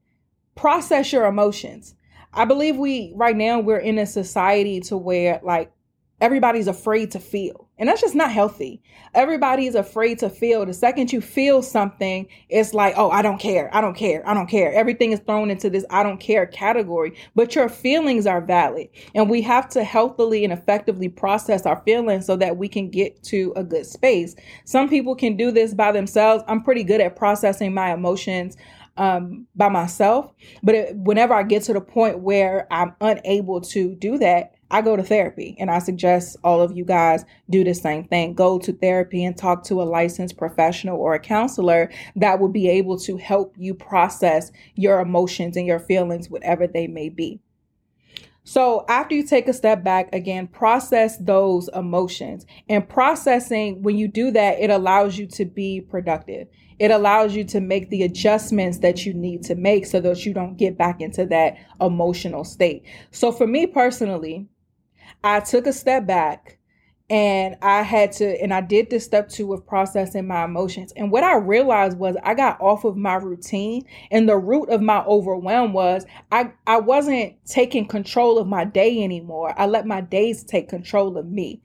process 0.53 1.13
your 1.13 1.25
emotions. 1.25 1.95
I 2.33 2.43
believe 2.43 2.75
we 2.75 3.13
right 3.15 3.37
now 3.37 3.61
we're 3.61 3.77
in 3.77 3.97
a 3.97 4.05
society 4.05 4.81
to 4.81 4.97
where 4.97 5.39
like 5.43 5.71
everybody's 6.19 6.67
afraid 6.67 7.11
to 7.11 7.21
feel. 7.21 7.62
And 7.83 7.89
that's 7.89 7.99
just 7.99 8.15
not 8.15 8.31
healthy. 8.31 8.81
Everybody 9.13 9.67
is 9.67 9.75
afraid 9.75 10.17
to 10.19 10.29
feel. 10.29 10.65
The 10.65 10.73
second 10.73 11.11
you 11.11 11.19
feel 11.19 11.61
something, 11.61 12.29
it's 12.47 12.73
like, 12.73 12.93
oh, 12.95 13.09
I 13.09 13.21
don't 13.21 13.39
care. 13.39 13.69
I 13.75 13.81
don't 13.81 13.93
care. 13.93 14.25
I 14.25 14.33
don't 14.33 14.47
care. 14.47 14.71
Everything 14.71 15.11
is 15.11 15.19
thrown 15.19 15.51
into 15.51 15.69
this 15.69 15.83
I 15.89 16.01
don't 16.01 16.17
care 16.17 16.45
category. 16.45 17.13
But 17.35 17.55
your 17.55 17.67
feelings 17.67 18.25
are 18.25 18.39
valid. 18.39 18.87
And 19.13 19.29
we 19.29 19.41
have 19.41 19.67
to 19.71 19.83
healthily 19.83 20.45
and 20.45 20.53
effectively 20.53 21.09
process 21.09 21.65
our 21.65 21.81
feelings 21.83 22.25
so 22.25 22.37
that 22.37 22.55
we 22.55 22.69
can 22.69 22.89
get 22.89 23.21
to 23.23 23.51
a 23.57 23.65
good 23.65 23.85
space. 23.85 24.33
Some 24.63 24.87
people 24.87 25.13
can 25.13 25.35
do 25.35 25.51
this 25.51 25.73
by 25.73 25.91
themselves. 25.91 26.41
I'm 26.47 26.63
pretty 26.63 26.85
good 26.85 27.01
at 27.01 27.17
processing 27.17 27.73
my 27.73 27.93
emotions 27.93 28.55
um, 28.95 29.45
by 29.57 29.67
myself. 29.67 30.31
But 30.61 30.75
it, 30.75 30.95
whenever 30.95 31.33
I 31.33 31.43
get 31.43 31.63
to 31.63 31.73
the 31.73 31.81
point 31.81 32.19
where 32.19 32.65
I'm 32.71 32.95
unable 33.01 33.59
to 33.59 33.93
do 33.95 34.17
that, 34.19 34.52
I 34.73 34.81
go 34.81 34.95
to 34.95 35.03
therapy 35.03 35.55
and 35.59 35.69
I 35.69 35.77
suggest 35.77 36.35
all 36.43 36.59
of 36.59 36.75
you 36.75 36.83
guys 36.83 37.25
do 37.47 37.63
the 37.63 37.75
same 37.75 38.05
thing. 38.05 38.33
Go 38.33 38.57
to 38.57 38.73
therapy 38.73 39.23
and 39.23 39.37
talk 39.37 39.63
to 39.65 39.79
a 39.79 39.83
licensed 39.83 40.35
professional 40.35 40.99
or 40.99 41.13
a 41.13 41.19
counselor 41.19 41.91
that 42.15 42.39
will 42.39 42.49
be 42.49 42.67
able 42.69 42.97
to 43.01 43.17
help 43.17 43.53
you 43.55 43.75
process 43.75 44.51
your 44.73 44.99
emotions 44.99 45.57
and 45.57 45.67
your 45.67 45.79
feelings, 45.79 46.27
whatever 46.27 46.65
they 46.65 46.87
may 46.87 47.09
be. 47.09 47.39
So, 48.45 48.83
after 48.89 49.13
you 49.13 49.21
take 49.21 49.47
a 49.47 49.53
step 49.53 49.83
back, 49.83 50.13
again, 50.13 50.47
process 50.47 51.17
those 51.17 51.69
emotions. 51.75 52.47
And 52.67 52.89
processing, 52.89 53.83
when 53.83 53.95
you 53.95 54.07
do 54.07 54.31
that, 54.31 54.59
it 54.59 54.71
allows 54.71 55.19
you 55.19 55.27
to 55.27 55.45
be 55.45 55.81
productive. 55.81 56.47
It 56.79 56.89
allows 56.89 57.35
you 57.35 57.43
to 57.45 57.61
make 57.61 57.91
the 57.91 58.01
adjustments 58.01 58.79
that 58.79 59.05
you 59.05 59.13
need 59.13 59.43
to 59.43 59.55
make 59.55 59.85
so 59.85 60.01
that 60.01 60.25
you 60.25 60.33
don't 60.33 60.57
get 60.57 60.77
back 60.79 60.99
into 60.99 61.27
that 61.27 61.57
emotional 61.79 62.43
state. 62.43 62.83
So, 63.11 63.31
for 63.31 63.45
me 63.45 63.67
personally, 63.67 64.49
I 65.23 65.39
took 65.39 65.67
a 65.67 65.73
step 65.73 66.05
back 66.05 66.57
and 67.09 67.55
I 67.61 67.83
had 67.83 68.11
to, 68.13 68.41
and 68.41 68.53
I 68.53 68.61
did 68.61 68.89
this 68.89 69.05
step 69.05 69.29
two 69.29 69.53
of 69.53 69.65
processing 69.65 70.27
my 70.27 70.45
emotions. 70.45 70.93
And 70.95 71.11
what 71.11 71.23
I 71.23 71.35
realized 71.35 71.97
was 71.97 72.15
I 72.23 72.33
got 72.33 72.59
off 72.59 72.85
of 72.85 72.97
my 72.97 73.15
routine, 73.15 73.85
and 74.09 74.27
the 74.27 74.37
root 74.37 74.69
of 74.69 74.81
my 74.81 75.03
overwhelm 75.05 75.73
was 75.73 76.05
I, 76.31 76.51
I 76.65 76.79
wasn't 76.79 77.35
taking 77.45 77.85
control 77.87 78.37
of 78.37 78.47
my 78.47 78.65
day 78.65 79.03
anymore. 79.03 79.53
I 79.59 79.67
let 79.67 79.85
my 79.85 80.01
days 80.01 80.43
take 80.43 80.69
control 80.69 81.17
of 81.17 81.27
me. 81.27 81.61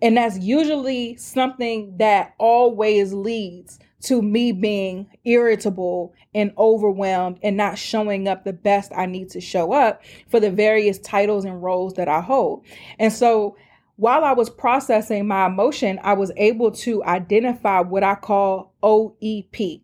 And 0.00 0.16
that's 0.16 0.38
usually 0.38 1.16
something 1.16 1.96
that 1.96 2.34
always 2.38 3.12
leads 3.12 3.80
to 4.00 4.22
me 4.22 4.52
being 4.52 5.08
irritable 5.24 6.14
and 6.34 6.52
overwhelmed 6.56 7.38
and 7.42 7.56
not 7.56 7.78
showing 7.78 8.28
up 8.28 8.44
the 8.44 8.52
best 8.52 8.92
I 8.94 9.06
need 9.06 9.30
to 9.30 9.40
show 9.40 9.72
up 9.72 10.02
for 10.28 10.40
the 10.40 10.50
various 10.50 10.98
titles 10.98 11.44
and 11.44 11.62
roles 11.62 11.94
that 11.94 12.08
I 12.08 12.20
hold. 12.20 12.64
And 12.98 13.12
so 13.12 13.56
while 13.96 14.22
I 14.22 14.32
was 14.32 14.48
processing 14.48 15.26
my 15.26 15.46
emotion, 15.46 15.98
I 16.02 16.12
was 16.12 16.30
able 16.36 16.70
to 16.70 17.02
identify 17.02 17.80
what 17.80 18.04
I 18.04 18.14
call 18.14 18.72
OEP. 18.82 19.82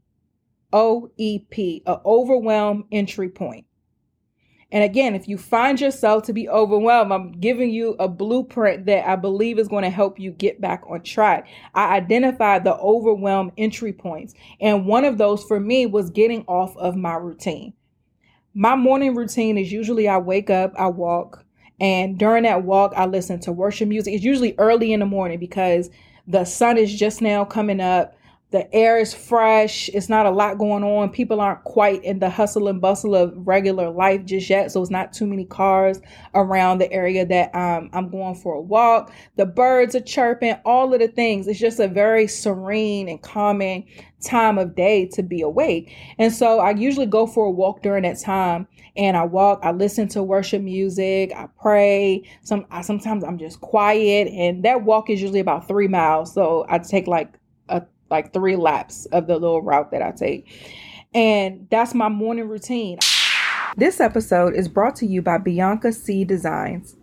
OEP, 0.73 1.83
a 1.87 2.00
overwhelm 2.04 2.85
entry 2.92 3.28
point. 3.28 3.66
And 4.75 4.83
again, 4.83 5.14
if 5.14 5.28
you 5.28 5.38
find 5.38 5.81
yourself 5.81 6.25
to 6.25 6.33
be 6.33 6.49
overwhelmed, 6.49 7.12
I'm 7.12 7.31
giving 7.31 7.71
you 7.71 7.95
a 8.00 8.09
blueprint 8.09 8.87
that 8.87 9.09
I 9.09 9.14
believe 9.14 9.61
is 9.61 9.69
going 9.69 9.85
to 9.85 9.90
help 9.90 10.19
you 10.19 10.33
get 10.33 10.61
back 10.61 10.83
on 10.88 11.02
track. 11.02 11.47
I 11.76 11.95
identified 11.95 12.64
the 12.64 12.75
overwhelm 12.78 13.52
entry 13.57 13.93
points. 13.93 14.35
And 14.61 14.85
one 14.85 15.04
of 15.04 15.16
those 15.16 15.45
for 15.45 15.61
me 15.61 15.87
was 15.87 16.11
getting 16.11 16.45
off 16.49 16.76
of 16.76 16.97
my 16.97 17.14
routine. 17.14 17.73
My 18.52 18.75
morning 18.75 19.14
routine 19.14 19.59
is 19.59 19.71
usually 19.71 20.09
I 20.09 20.19
wake 20.19 20.50
up, 20.50 20.73
I 20.76 20.88
walk, 20.88 21.45
and 21.78 22.19
during 22.19 22.43
that 22.43 22.64
walk, 22.64 22.95
I 22.97 23.07
listen 23.07 23.38
to 23.43 23.52
worship 23.52 23.88
music. 23.88 24.12
It's 24.12 24.25
usually 24.25 24.57
early 24.59 24.93
in 24.93 24.99
the 24.99 25.07
morning 25.07 25.38
because 25.38 25.88
the 26.26 26.45
sun 26.45 26.78
is 26.78 26.93
just 26.93 27.23
now 27.23 27.45
coming 27.45 27.81
up 27.81 28.16
the 28.55 28.73
air 28.73 28.99
is 28.99 29.13
fresh. 29.13 29.89
It's 29.89 30.09
not 30.09 30.27
a 30.27 30.31
lot 30.31 30.59
going 30.59 30.85
on. 30.85 31.11
People 31.11 31.41
aren't 31.41 31.65
quite 31.65 32.05
in 32.05 32.21
the 32.21 32.31
hustle 32.31 32.69
and 32.69 32.81
bustle 32.81 33.17
of 33.17 33.33
regular 33.37 33.91
life 33.91 34.25
just 34.25 34.49
yet 34.49 34.71
so 34.71 34.81
it's 34.81 34.93
not 34.93 35.13
too 35.13 35.27
many 35.27 35.45
cars 35.45 36.01
around 36.37 36.79
the 36.79 36.93
area 36.93 37.27
that 37.27 37.53
um, 37.53 37.91
i'm 37.93 38.09
going 38.09 38.37
for 38.37 38.55
a 38.55 38.61
walk. 38.61 39.13
The 39.35 39.45
birds 39.45 39.97
are 39.97 40.01
chirping 40.01 40.55
all 40.65 40.95
of 40.95 41.01
the 41.01 41.09
things. 41.09 41.49
It's 41.49 41.59
just 41.59 41.81
a 41.81 41.89
very 41.89 42.29
serene 42.29 43.09
and 43.09 43.21
calming 43.21 43.89
time 44.23 44.57
of 44.57 44.77
day 44.77 45.07
to 45.15 45.25
be 45.25 45.41
awake. 45.43 45.93
And 46.19 46.33
so 46.33 46.61
i 46.61 46.71
usually 46.71 47.07
go 47.07 47.27
for 47.27 47.47
a 47.47 47.51
walk 47.51 47.83
during 47.83 48.05
that 48.05 48.21
time 48.21 48.69
and 48.97 49.17
i 49.17 49.25
walk 49.25 49.59
i 49.65 49.73
listen 49.73 50.07
to 50.11 50.23
worship 50.23 50.63
music 50.63 51.33
i 51.35 51.49
pray. 51.61 52.23
Some 52.43 52.67
I, 52.71 52.83
sometimes 52.83 53.25
i'm 53.25 53.37
just 53.37 53.61
quiet 53.61 54.29
and 54.29 54.65
that 54.65 54.85
walk 54.85 55.11
is 55.11 55.21
usually 55.21 55.41
about 55.41 55.67
three 55.67 55.89
miles 55.89 56.33
so 56.33 56.65
i 56.69 56.79
take 56.79 57.09
like 57.09 57.35
like 58.11 58.33
three 58.33 58.57
laps 58.57 59.07
of 59.07 59.27
the 59.27 59.35
little 59.35 59.63
route 59.63 59.91
that 59.91 60.03
I 60.03 60.13
take. 60.13 60.47
And 61.15 61.67
that's 61.71 61.95
my 61.95 62.09
morning 62.09 62.49
routine. 62.49 62.99
This 63.77 64.01
episode 64.01 64.55
is 64.55 64.69
brought 64.69 64.97
to 64.97 65.07
you 65.07 65.23
by 65.23 65.39
Bianca 65.39 65.93
C 65.93 66.25
Designs. 66.25 66.97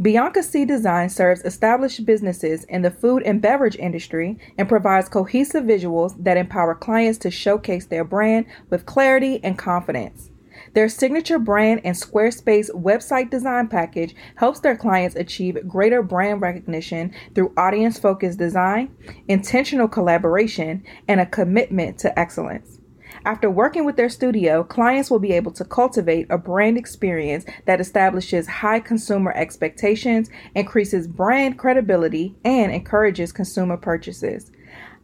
Bianca 0.00 0.42
C 0.42 0.64
Design 0.64 1.08
serves 1.08 1.42
established 1.42 2.06
businesses 2.06 2.64
in 2.64 2.82
the 2.82 2.90
food 2.90 3.22
and 3.24 3.42
beverage 3.42 3.76
industry 3.76 4.38
and 4.56 4.68
provides 4.68 5.08
cohesive 5.08 5.64
visuals 5.64 6.14
that 6.22 6.36
empower 6.36 6.74
clients 6.74 7.18
to 7.18 7.30
showcase 7.30 7.86
their 7.86 8.04
brand 8.04 8.46
with 8.70 8.86
clarity 8.86 9.40
and 9.42 9.58
confidence. 9.58 10.30
Their 10.74 10.88
signature 10.88 11.38
brand 11.38 11.82
and 11.84 11.94
Squarespace 11.94 12.68
website 12.70 13.30
design 13.30 13.68
package 13.68 14.16
helps 14.34 14.58
their 14.58 14.76
clients 14.76 15.14
achieve 15.14 15.68
greater 15.68 16.02
brand 16.02 16.40
recognition 16.40 17.12
through 17.32 17.54
audience 17.56 17.96
focused 17.96 18.40
design, 18.40 18.94
intentional 19.28 19.86
collaboration, 19.86 20.82
and 21.06 21.20
a 21.20 21.26
commitment 21.26 21.98
to 21.98 22.18
excellence. 22.18 22.80
After 23.24 23.48
working 23.48 23.84
with 23.84 23.96
their 23.96 24.08
studio, 24.08 24.64
clients 24.64 25.10
will 25.10 25.20
be 25.20 25.32
able 25.32 25.52
to 25.52 25.64
cultivate 25.64 26.26
a 26.28 26.36
brand 26.36 26.76
experience 26.76 27.44
that 27.66 27.80
establishes 27.80 28.48
high 28.48 28.80
consumer 28.80 29.32
expectations, 29.32 30.28
increases 30.56 31.06
brand 31.06 31.56
credibility, 31.56 32.34
and 32.44 32.72
encourages 32.72 33.32
consumer 33.32 33.76
purchases. 33.76 34.50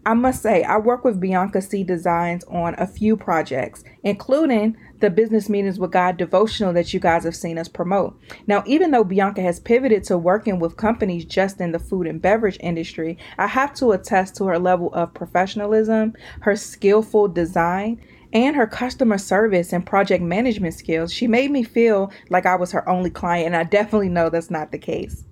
I 0.07 0.14
must 0.14 0.42
say, 0.42 0.62
I 0.62 0.78
work 0.78 1.04
with 1.04 1.21
Bianca 1.21 1.61
C 1.61 1.85
Designs 1.85 2.42
on 2.45 2.75
a 2.78 2.87
few 2.87 3.16
projects, 3.16 3.85
including 4.02 4.76
the 5.00 5.11
Business 5.11 5.49
Meetings 5.49 5.78
with 5.78 5.92
God 5.92 6.16
devotional 6.16 6.73
that 6.73 6.92
you 6.95 7.00
guys 7.00 7.25
have 7.25 7.37
seen 7.37 7.59
us 7.59 7.69
promote. 7.69 8.19
Now, 8.47 8.62
even 8.66 8.90
though 8.90 9.04
Bianca 9.04 9.42
has 9.42 9.61
pivoted 9.61 10.04
to 10.04 10.16
working 10.16 10.59
with 10.59 10.76
companies 10.76 11.25
just 11.25 11.61
in 11.61 11.73
the 11.73 11.78
food 11.78 12.07
and 12.07 12.21
beverage 12.21 12.59
industry, 12.61 13.19
I 13.38 13.47
have 13.47 13.75
to 13.75 13.92
attest 13.92 14.37
to 14.37 14.47
her 14.47 14.59
level 14.59 14.92
of 14.95 15.14
professionalism, 15.14 16.14
her 16.40 16.57
skillful 16.57 17.28
design, 17.28 18.00
and 18.33 18.57
her 18.57 18.66
customer 18.66 19.19
service 19.19 19.73
and 19.73 19.85
project 19.85 20.23
management 20.23 20.75
skills. 20.75 21.12
She 21.12 21.26
made 21.26 21.50
me 21.50 21.62
feel 21.62 22.11
like 22.28 22.47
I 22.47 22.57
was 22.57 22.73
her 22.73 22.88
only 22.88 23.11
client, 23.11 23.47
and 23.47 23.57
I 23.57 23.64
definitely 23.64 24.09
know 24.09 24.30
that's 24.30 24.50
not 24.50 24.73
the 24.73 24.78
case. 24.78 25.25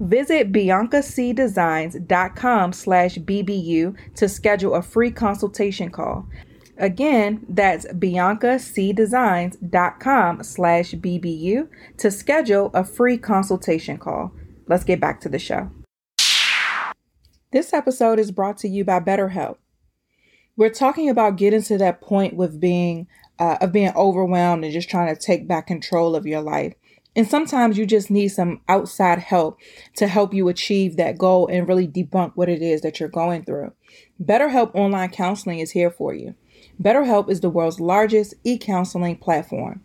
Visit 0.00 0.52
biancacdesigns.com 0.52 2.72
slash 2.72 3.16
BBU 3.16 4.14
to 4.16 4.28
schedule 4.28 4.74
a 4.74 4.82
free 4.82 5.10
consultation 5.10 5.90
call. 5.90 6.28
Again, 6.76 7.46
that's 7.48 7.86
biancacdesigns.com 7.86 10.42
slash 10.42 10.90
BBU 10.92 11.68
to 11.98 12.10
schedule 12.10 12.70
a 12.74 12.84
free 12.84 13.16
consultation 13.16 13.96
call. 13.98 14.32
Let's 14.66 14.84
get 14.84 15.00
back 15.00 15.20
to 15.20 15.28
the 15.28 15.38
show. 15.38 15.70
This 17.52 17.72
episode 17.72 18.18
is 18.18 18.32
brought 18.32 18.58
to 18.58 18.68
you 18.68 18.84
by 18.84 18.98
BetterHelp. 18.98 19.58
We're 20.56 20.70
talking 20.70 21.08
about 21.08 21.36
getting 21.36 21.62
to 21.62 21.78
that 21.78 22.00
point 22.00 22.34
with 22.34 22.60
being 22.60 23.06
uh, 23.38 23.58
of 23.60 23.70
being 23.72 23.92
overwhelmed 23.94 24.64
and 24.64 24.72
just 24.72 24.88
trying 24.88 25.14
to 25.14 25.20
take 25.20 25.46
back 25.48 25.66
control 25.66 26.16
of 26.16 26.26
your 26.26 26.40
life. 26.40 26.74
And 27.16 27.28
sometimes 27.28 27.78
you 27.78 27.86
just 27.86 28.10
need 28.10 28.28
some 28.28 28.60
outside 28.68 29.20
help 29.20 29.58
to 29.96 30.08
help 30.08 30.34
you 30.34 30.48
achieve 30.48 30.96
that 30.96 31.18
goal 31.18 31.46
and 31.46 31.68
really 31.68 31.86
debunk 31.86 32.32
what 32.34 32.48
it 32.48 32.60
is 32.60 32.80
that 32.80 32.98
you're 32.98 33.08
going 33.08 33.44
through. 33.44 33.72
BetterHelp 34.22 34.74
Online 34.74 35.10
Counseling 35.10 35.60
is 35.60 35.70
here 35.70 35.90
for 35.90 36.12
you. 36.12 36.34
BetterHelp 36.82 37.30
is 37.30 37.40
the 37.40 37.50
world's 37.50 37.80
largest 37.80 38.34
e 38.42 38.58
counseling 38.58 39.16
platform. 39.16 39.80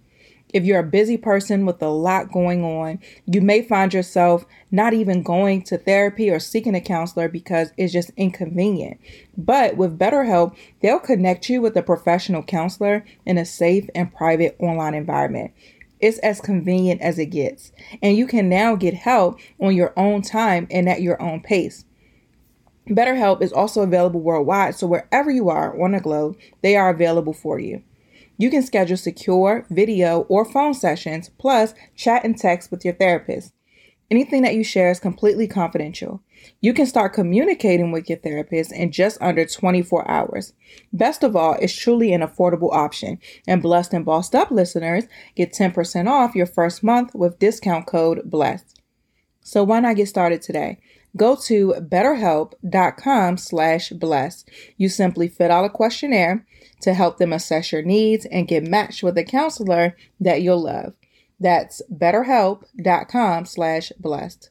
If 0.51 0.65
you're 0.65 0.79
a 0.79 0.83
busy 0.83 1.15
person 1.15 1.67
with 1.67 1.79
a 1.83 1.89
lot 1.89 2.31
going 2.31 2.63
on, 2.63 2.99
you 3.27 3.39
may 3.39 3.61
find 3.61 3.93
yourself 3.93 4.45
not 4.71 4.93
even 4.93 5.21
going 5.21 5.61
to 5.65 5.77
therapy 5.77 6.31
or 6.31 6.39
seeking 6.39 6.73
a 6.73 6.81
counselor 6.81 7.29
because 7.29 7.71
it's 7.77 7.93
just 7.93 8.09
inconvenient. 8.17 8.99
But 9.37 9.77
with 9.77 9.99
BetterHelp, 9.99 10.55
they'll 10.81 10.99
connect 10.99 11.49
you 11.49 11.61
with 11.61 11.77
a 11.77 11.83
professional 11.83 12.41
counselor 12.41 13.05
in 13.27 13.37
a 13.37 13.45
safe 13.45 13.87
and 13.93 14.11
private 14.11 14.55
online 14.59 14.95
environment. 14.95 15.51
It's 15.99 16.17
as 16.19 16.39
convenient 16.39 17.01
as 17.01 17.19
it 17.19 17.27
gets, 17.27 17.71
and 18.01 18.15
you 18.15 18.25
can 18.25 18.47
now 18.47 18.75
get 18.75 18.93
help 18.93 19.39
on 19.59 19.75
your 19.75 19.93
own 19.97 20.21
time 20.21 20.67
and 20.71 20.87
at 20.87 21.01
your 21.01 21.21
own 21.21 21.41
pace. 21.41 21.85
BetterHelp 22.87 23.41
is 23.41 23.53
also 23.53 23.81
available 23.81 24.21
worldwide, 24.21 24.75
so 24.75 24.87
wherever 24.87 25.29
you 25.29 25.49
are 25.49 25.79
on 25.81 25.91
the 25.91 25.99
globe, 25.99 26.37
they 26.61 26.75
are 26.75 26.89
available 26.89 27.33
for 27.33 27.59
you. 27.59 27.83
You 28.37 28.49
can 28.49 28.63
schedule 28.63 28.97
secure 28.97 29.65
video 29.69 30.21
or 30.29 30.45
phone 30.45 30.73
sessions, 30.73 31.29
plus 31.37 31.73
chat 31.95 32.23
and 32.23 32.37
text 32.37 32.71
with 32.71 32.85
your 32.85 32.93
therapist. 32.93 33.53
Anything 34.09 34.41
that 34.43 34.55
you 34.55 34.63
share 34.63 34.89
is 34.89 34.99
completely 34.99 35.47
confidential. 35.47 36.21
You 36.61 36.73
can 36.73 36.85
start 36.85 37.13
communicating 37.13 37.91
with 37.91 38.09
your 38.09 38.17
therapist 38.17 38.71
in 38.71 38.91
just 38.91 39.17
under 39.21 39.45
24 39.45 40.09
hours. 40.09 40.53
Best 40.91 41.23
of 41.23 41.35
all, 41.35 41.53
it's 41.61 41.75
truly 41.75 42.13
an 42.13 42.21
affordable 42.21 42.73
option, 42.73 43.19
and 43.47 43.61
Blessed 43.61 43.93
and 43.93 44.05
Bossed 44.05 44.35
Up 44.35 44.51
listeners 44.51 45.05
get 45.35 45.53
10% 45.53 46.07
off 46.07 46.35
your 46.35 46.45
first 46.45 46.83
month 46.83 47.13
with 47.13 47.39
discount 47.39 47.87
code 47.87 48.29
BLESSED. 48.29 48.75
So 49.41 49.63
why 49.63 49.79
not 49.79 49.95
get 49.95 50.07
started 50.07 50.41
today? 50.41 50.79
Go 51.17 51.35
to 51.35 51.73
betterhelp.com 51.79 53.37
slash 53.37 53.89
bless. 53.89 54.45
You 54.77 54.89
simply 54.89 55.27
fill 55.27 55.51
out 55.51 55.65
a 55.65 55.69
questionnaire 55.69 56.45
to 56.81 56.93
help 56.93 57.17
them 57.17 57.33
assess 57.33 57.71
your 57.71 57.81
needs 57.81 58.25
and 58.25 58.47
get 58.47 58.63
matched 58.63 59.01
with 59.01 59.17
a 59.17 59.23
counselor 59.23 59.95
that 60.19 60.41
you'll 60.41 60.63
love. 60.63 60.93
That's 61.39 61.81
betterhelp.com 61.91 63.45
slash 63.45 63.91
blessed. 63.97 64.49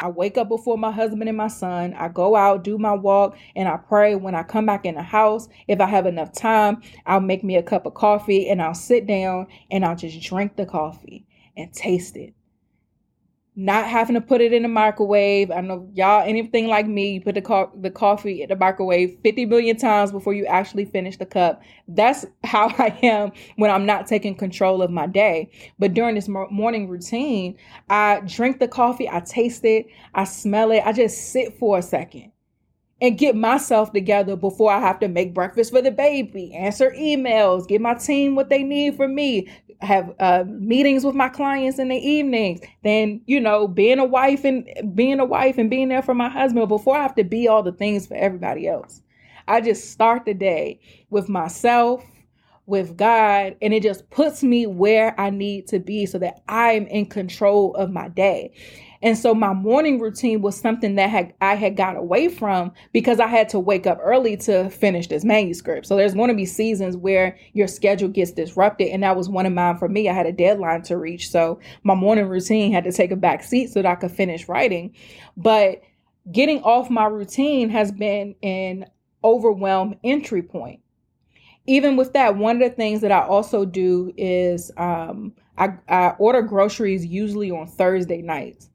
I 0.00 0.08
wake 0.08 0.38
up 0.38 0.48
before 0.48 0.78
my 0.78 0.92
husband 0.92 1.28
and 1.28 1.36
my 1.36 1.48
son. 1.48 1.94
I 1.94 2.08
go 2.08 2.34
out, 2.36 2.64
do 2.64 2.78
my 2.78 2.94
walk, 2.94 3.36
and 3.54 3.68
I 3.68 3.76
pray. 3.76 4.16
When 4.16 4.34
I 4.34 4.42
come 4.42 4.66
back 4.66 4.86
in 4.86 4.96
the 4.96 5.02
house, 5.02 5.48
if 5.68 5.80
I 5.80 5.86
have 5.86 6.06
enough 6.06 6.32
time, 6.32 6.82
I'll 7.06 7.20
make 7.20 7.44
me 7.44 7.56
a 7.56 7.62
cup 7.62 7.86
of 7.86 7.94
coffee 7.94 8.48
and 8.48 8.62
I'll 8.62 8.74
sit 8.74 9.06
down 9.06 9.48
and 9.70 9.84
I'll 9.84 9.96
just 9.96 10.20
drink 10.22 10.56
the 10.56 10.66
coffee 10.66 11.26
and 11.56 11.72
taste 11.74 12.16
it 12.16 12.34
not 13.60 13.86
having 13.86 14.14
to 14.14 14.22
put 14.22 14.40
it 14.40 14.54
in 14.54 14.62
the 14.62 14.68
microwave. 14.68 15.50
I 15.50 15.60
know 15.60 15.86
y'all 15.92 16.26
anything 16.26 16.66
like 16.66 16.86
me, 16.86 17.12
you 17.12 17.20
put 17.20 17.34
the 17.34 17.42
co- 17.42 17.70
the 17.74 17.90
coffee 17.90 18.40
in 18.40 18.48
the 18.48 18.56
microwave 18.56 19.18
50 19.22 19.44
million 19.44 19.76
times 19.76 20.12
before 20.12 20.32
you 20.32 20.46
actually 20.46 20.86
finish 20.86 21.18
the 21.18 21.26
cup. 21.26 21.60
That's 21.86 22.24
how 22.42 22.68
I 22.78 22.98
am 23.02 23.32
when 23.56 23.70
I'm 23.70 23.84
not 23.84 24.06
taking 24.06 24.34
control 24.34 24.80
of 24.80 24.90
my 24.90 25.06
day. 25.06 25.50
But 25.78 25.92
during 25.92 26.14
this 26.14 26.26
morning 26.26 26.88
routine, 26.88 27.58
I 27.90 28.22
drink 28.26 28.60
the 28.60 28.68
coffee, 28.68 29.10
I 29.10 29.20
taste 29.20 29.62
it, 29.66 29.88
I 30.14 30.24
smell 30.24 30.70
it, 30.70 30.82
I 30.86 30.92
just 30.94 31.30
sit 31.30 31.58
for 31.58 31.76
a 31.76 31.82
second 31.82 32.32
and 33.00 33.18
get 33.18 33.34
myself 33.34 33.92
together 33.92 34.36
before 34.36 34.70
I 34.70 34.80
have 34.80 35.00
to 35.00 35.08
make 35.08 35.34
breakfast 35.34 35.72
for 35.72 35.80
the 35.80 35.90
baby, 35.90 36.52
answer 36.54 36.90
emails, 36.90 37.66
give 37.66 37.80
my 37.80 37.94
team 37.94 38.34
what 38.34 38.50
they 38.50 38.62
need 38.62 38.96
from 38.96 39.14
me, 39.14 39.48
have 39.80 40.14
uh, 40.20 40.44
meetings 40.46 41.04
with 41.04 41.14
my 41.14 41.28
clients 41.28 41.78
in 41.78 41.88
the 41.88 41.96
evenings, 41.96 42.60
then 42.84 43.22
you 43.26 43.40
know, 43.40 43.66
being 43.66 43.98
a 43.98 44.04
wife 44.04 44.44
and 44.44 44.68
being 44.94 45.20
a 45.20 45.24
wife 45.24 45.56
and 45.56 45.70
being 45.70 45.88
there 45.88 46.02
for 46.02 46.14
my 46.14 46.28
husband 46.28 46.68
before 46.68 46.96
I 46.96 47.02
have 47.02 47.14
to 47.14 47.24
be 47.24 47.48
all 47.48 47.62
the 47.62 47.72
things 47.72 48.06
for 48.06 48.14
everybody 48.14 48.68
else. 48.68 49.02
I 49.48 49.60
just 49.60 49.90
start 49.90 50.26
the 50.26 50.34
day 50.34 50.80
with 51.08 51.28
myself, 51.28 52.04
with 52.66 52.96
God, 52.96 53.56
and 53.62 53.72
it 53.72 53.82
just 53.82 54.08
puts 54.10 54.42
me 54.42 54.66
where 54.66 55.18
I 55.18 55.30
need 55.30 55.66
to 55.68 55.80
be 55.80 56.06
so 56.06 56.18
that 56.18 56.42
I'm 56.48 56.86
in 56.86 57.06
control 57.06 57.74
of 57.74 57.90
my 57.90 58.08
day. 58.08 58.52
And 59.02 59.16
so 59.16 59.34
my 59.34 59.54
morning 59.54 59.98
routine 59.98 60.42
was 60.42 60.60
something 60.60 60.96
that 60.96 61.08
had 61.08 61.32
I 61.40 61.54
had 61.54 61.76
got 61.76 61.96
away 61.96 62.28
from 62.28 62.72
because 62.92 63.18
I 63.18 63.28
had 63.28 63.48
to 63.50 63.58
wake 63.58 63.86
up 63.86 63.98
early 64.02 64.36
to 64.38 64.68
finish 64.68 65.06
this 65.06 65.24
manuscript. 65.24 65.86
So 65.86 65.96
there's 65.96 66.14
going 66.14 66.28
to 66.28 66.34
be 66.34 66.44
seasons 66.44 66.96
where 66.96 67.38
your 67.54 67.66
schedule 67.66 68.08
gets 68.08 68.32
disrupted 68.32 68.88
and 68.88 69.02
that 69.02 69.16
was 69.16 69.28
one 69.28 69.46
of 69.46 69.54
mine 69.54 69.78
for 69.78 69.88
me. 69.88 70.08
I 70.08 70.12
had 70.12 70.26
a 70.26 70.32
deadline 70.32 70.82
to 70.82 70.98
reach. 70.98 71.30
So 71.30 71.60
my 71.82 71.94
morning 71.94 72.26
routine 72.26 72.72
had 72.72 72.84
to 72.84 72.92
take 72.92 73.10
a 73.10 73.16
back 73.16 73.42
seat 73.42 73.70
so 73.70 73.80
that 73.80 73.90
I 73.90 73.94
could 73.94 74.10
finish 74.10 74.48
writing. 74.48 74.94
But 75.34 75.80
getting 76.30 76.62
off 76.62 76.90
my 76.90 77.06
routine 77.06 77.70
has 77.70 77.90
been 77.90 78.34
an 78.42 78.84
overwhelm 79.24 79.94
entry 80.04 80.42
point. 80.42 80.80
Even 81.66 81.96
with 81.96 82.12
that, 82.12 82.36
one 82.36 82.60
of 82.60 82.68
the 82.68 82.74
things 82.74 83.00
that 83.00 83.12
I 83.12 83.20
also 83.20 83.64
do 83.64 84.12
is 84.16 84.70
um, 84.76 85.32
I, 85.56 85.74
I 85.88 86.10
order 86.18 86.42
groceries 86.42 87.06
usually 87.06 87.50
on 87.50 87.66
Thursday 87.66 88.20
nights 88.20 88.70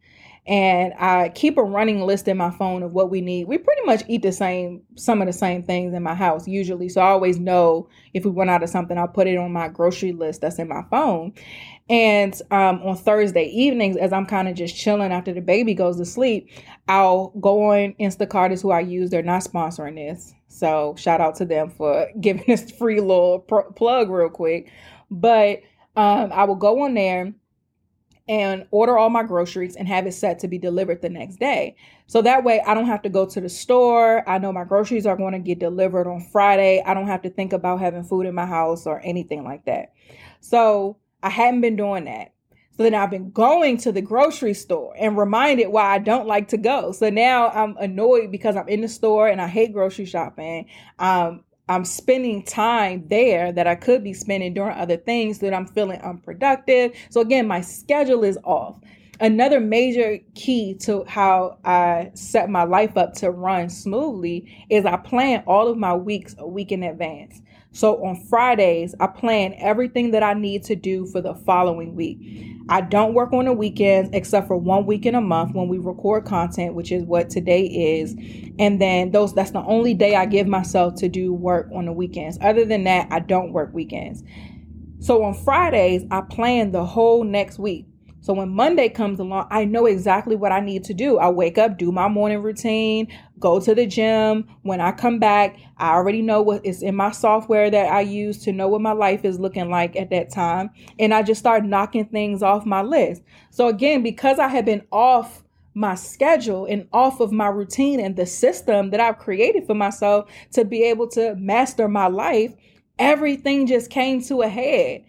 and 0.48 0.94
I 1.00 1.30
keep 1.30 1.58
a 1.58 1.64
running 1.64 2.02
list 2.02 2.28
in 2.28 2.38
my 2.38 2.52
phone 2.52 2.84
of 2.84 2.94
what 2.94 3.10
we 3.10 3.20
need. 3.20 3.48
We 3.48 3.58
pretty 3.58 3.82
much 3.84 4.04
eat 4.08 4.22
the 4.22 4.32
same, 4.32 4.84
some 4.96 5.20
of 5.22 5.28
the 5.28 5.34
same 5.34 5.64
things 5.64 5.94
in 5.94 6.04
my 6.04 6.14
house 6.14 6.48
usually. 6.48 6.88
So 6.88 7.02
I 7.02 7.08
always 7.08 7.40
know 7.40 7.90
if 8.14 8.26
we 8.26 8.32
run 8.32 8.50
out 8.50 8.62
of 8.62 8.70
something, 8.70 8.96
I'll 8.96 9.08
put 9.08 9.28
it 9.28 9.38
on 9.38 9.52
my 9.52 9.70
grocery 9.70 10.12
list 10.12 10.42
that's 10.42 10.60
in 10.60 10.68
my 10.68 10.84
phone. 10.92 11.34
And 11.90 12.40
um, 12.52 12.80
on 12.84 12.96
Thursday 12.96 13.46
evenings, 13.46 13.98
as 13.98 14.14
I'm 14.14 14.28
kind 14.28 14.48
of 14.48 14.56
just 14.56 14.76
chilling 14.76 15.12
after 15.12 15.34
the 15.34 15.42
baby 15.42 15.74
goes 15.74 15.98
to 15.98 16.06
sleep, 16.06 16.50
I'll 16.88 17.30
go 17.40 17.72
on 17.72 17.96
Instacart 18.00 18.52
is 18.52 18.62
who 18.62 18.70
I 18.70 18.82
use. 18.82 19.10
They're 19.10 19.24
not 19.24 19.44
sponsoring 19.44 19.96
this. 19.96 20.32
So 20.48 20.94
shout 20.96 21.22
out 21.22 21.36
to 21.36 21.46
them 21.46 21.72
for 21.72 22.08
giving 22.22 22.44
this 22.46 22.70
free 22.70 23.00
little 23.00 23.40
plug 23.40 24.12
real 24.12 24.30
quick. 24.30 24.72
But 25.10 25.62
um, 25.96 26.32
I 26.32 26.44
will 26.44 26.56
go 26.56 26.84
on 26.84 26.94
there 26.94 27.34
and 28.28 28.66
order 28.72 28.98
all 28.98 29.10
my 29.10 29.24
groceries 29.24 29.76
and 29.76 29.88
have 29.88 30.08
it 30.08 30.14
set 30.14 30.40
to 30.40 30.48
be 30.48 30.58
delivered 30.58 31.02
the 31.02 31.10
next 31.10 31.40
day. 31.40 31.76
So 32.08 32.22
that 32.24 32.44
way 32.44 32.62
I 32.66 32.74
don't 32.74 32.88
have 32.88 33.04
to 33.04 33.10
go 33.10 33.26
to 33.28 33.40
the 33.40 33.50
store. 33.50 34.28
I 34.28 34.40
know 34.40 34.52
my 34.52 34.64
groceries 34.64 35.06
are 35.06 35.18
going 35.18 35.34
to 35.34 35.40
get 35.40 35.60
delivered 35.60 36.08
on 36.08 36.22
Friday. 36.32 36.82
I 36.86 36.94
don't 36.94 37.08
have 37.08 37.22
to 37.24 37.30
think 37.30 37.54
about 37.54 37.80
having 37.80 38.04
food 38.04 38.26
in 38.26 38.34
my 38.34 38.46
house 38.46 38.88
or 38.88 39.00
anything 39.04 39.44
like 39.44 39.66
that. 39.66 39.94
So 40.40 40.98
I 41.22 41.30
hadn't 41.30 41.62
been 41.62 41.76
doing 41.76 42.06
that. 42.06 42.32
So 42.78 42.84
then 42.84 42.94
I've 42.94 43.12
been 43.12 43.32
going 43.32 43.78
to 43.78 43.92
the 43.92 44.02
grocery 44.02 44.54
store 44.54 44.94
and 44.98 45.18
reminded 45.18 45.68
why 45.70 45.94
I 45.94 45.98
don't 45.98 46.28
like 46.28 46.50
to 46.50 46.58
go. 46.58 46.92
So 46.92 47.10
now 47.10 47.50
I'm 47.50 47.78
annoyed 47.78 48.32
because 48.32 48.58
I'm 48.58 48.68
in 48.68 48.82
the 48.82 48.90
store 48.90 49.30
and 49.30 49.40
I 49.40 49.48
hate 49.48 49.72
grocery 49.72 50.06
shopping. 50.06 50.68
Um, 51.00 51.46
I'm 51.68 51.86
spending 51.86 52.44
time 52.44 53.08
there 53.08 53.52
that 53.52 53.66
I 53.68 53.76
could 53.76 54.04
be 54.04 54.14
spending 54.14 54.54
doing 54.54 54.70
other 54.72 54.98
things 54.98 55.40
that 55.40 55.54
I'm 55.54 55.66
feeling 55.68 56.00
unproductive. 56.02 56.94
So 57.10 57.22
again, 57.22 57.48
my 57.48 57.62
schedule 57.62 58.24
is 58.24 58.38
off. 58.44 58.80
Another 59.20 59.62
major 59.62 60.20
key 60.36 60.76
to 60.82 61.06
how 61.06 61.58
I 61.64 62.12
set 62.14 62.50
my 62.50 62.64
life 62.64 62.98
up 62.98 63.14
to 63.16 63.32
run 63.32 63.70
smoothly 63.70 64.54
is 64.70 64.86
I 64.86 64.98
plan 64.98 65.44
all 65.48 65.68
of 65.70 65.78
my 65.78 65.96
weeks 65.96 66.36
a 66.38 66.48
week 66.48 66.72
in 66.72 66.84
advance. 66.84 67.42
So 67.76 68.02
on 68.06 68.16
Fridays, 68.16 68.96
I 69.02 69.08
plan 69.08 69.54
everything 69.58 70.12
that 70.12 70.24
I 70.24 70.34
need 70.34 70.64
to 70.64 70.78
do 70.78 71.06
for 71.08 71.20
the 71.20 71.36
following 71.36 71.94
week. 71.94 72.18
I 72.70 72.80
don't 72.80 73.14
work 73.14 73.34
on 73.34 73.44
the 73.46 73.52
weekends 73.54 74.10
except 74.14 74.48
for 74.48 74.56
one 74.56 74.86
week 74.86 75.06
in 75.06 75.14
a 75.14 75.20
month 75.20 75.54
when 75.54 75.68
we 75.68 75.78
record 75.78 76.24
content, 76.24 76.74
which 76.74 76.90
is 76.94 77.04
what 77.04 77.30
today 77.30 77.66
is. 77.66 78.16
And 78.58 78.80
then 78.80 79.12
those 79.12 79.34
that's 79.34 79.52
the 79.52 79.62
only 79.64 79.94
day 79.94 80.16
I 80.16 80.26
give 80.26 80.48
myself 80.48 80.96
to 80.96 81.10
do 81.10 81.34
work 81.34 81.70
on 81.76 81.86
the 81.86 81.92
weekends. 81.92 82.38
Other 82.40 82.64
than 82.64 82.86
that, 82.86 83.10
I 83.12 83.20
don't 83.20 83.52
work 83.52 83.74
weekends. 83.74 84.24
So 85.00 85.22
on 85.26 85.34
Fridays, 85.34 86.06
I 86.12 86.22
plan 86.22 86.72
the 86.72 86.86
whole 86.86 87.26
next 87.26 87.60
week. 87.60 87.88
So 88.26 88.34
when 88.34 88.50
Monday 88.50 88.90
comes 88.90 89.20
along, 89.20 89.50
I 89.52 89.66
know 89.66 89.86
exactly 89.86 90.36
what 90.36 90.52
I 90.52 90.60
need 90.60 90.84
to 90.86 90.96
do. 90.96 91.20
I 91.20 91.30
wake 91.30 91.60
up, 91.60 91.78
do 91.78 91.92
my 91.92 92.08
morning 92.08 92.42
routine, 92.42 93.08
go 93.38 93.60
to 93.60 93.76
the 93.76 93.86
gym. 93.86 94.48
When 94.64 94.82
I 94.82 94.94
come 94.94 95.20
back, 95.20 95.60
I 95.78 95.92
already 95.92 96.24
know 96.24 96.42
what 96.42 96.66
is 96.66 96.82
in 96.82 96.96
my 96.96 97.12
software 97.12 97.70
that 97.70 97.86
I 97.86 98.02
use 98.02 98.40
to 98.46 98.52
know 98.52 98.68
what 98.68 98.82
my 98.82 98.94
life 98.94 99.26
is 99.26 99.40
looking 99.40 99.70
like 99.70 99.96
at 99.96 100.10
that 100.10 100.32
time. 100.32 100.72
And 100.98 101.14
I 101.14 101.22
just 101.22 101.40
start 101.40 101.66
knocking 101.66 102.06
things 102.08 102.42
off 102.42 102.66
my 102.66 102.82
list. 102.82 103.22
So 103.52 103.68
again, 103.68 104.02
because 104.02 104.40
I 104.40 104.48
have 104.48 104.66
been 104.66 104.88
off 104.92 105.44
my 105.76 105.94
schedule 105.94 106.66
and 106.66 106.88
off 106.94 107.20
of 107.20 107.32
my 107.32 107.50
routine 107.50 108.00
and 108.00 108.16
the 108.16 108.26
system 108.26 108.90
that 108.90 109.00
I've 109.00 109.20
created 109.20 109.68
for 109.68 109.76
myself 109.76 110.32
to 110.54 110.66
be 110.66 110.82
able 110.86 111.10
to 111.10 111.36
master 111.36 111.88
my 111.88 112.08
life, 112.08 112.56
everything 112.98 113.68
just 113.68 113.92
came 113.92 114.20
to 114.24 114.42
a 114.42 114.50
head. 114.50 115.04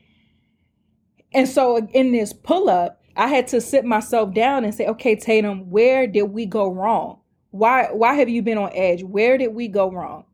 And 1.33 1.49
so 1.49 1.79
in 1.79 2.13
this 2.13 2.35
pull 2.35 2.69
up, 2.69 3.01
I 3.17 3.29
had 3.29 3.49
to 3.49 3.61
sit 3.61 3.85
myself 3.85 4.35
down 4.35 4.65
and 4.65 4.75
say, 4.75 4.87
okay, 4.87 5.17
Tatum, 5.17 5.71
where 5.71 6.07
did 6.07 6.25
we 6.25 6.47
go 6.47 6.69
wrong? 6.69 7.21
Why 7.51 7.91
why 7.93 8.15
have 8.15 8.29
you 8.29 8.43
been 8.43 8.59
on 8.59 8.73
edge? 8.75 9.03
Where 9.03 9.39
did 9.39 9.55
we 9.55 9.69
go 9.69 9.91
wrong? 9.91 10.25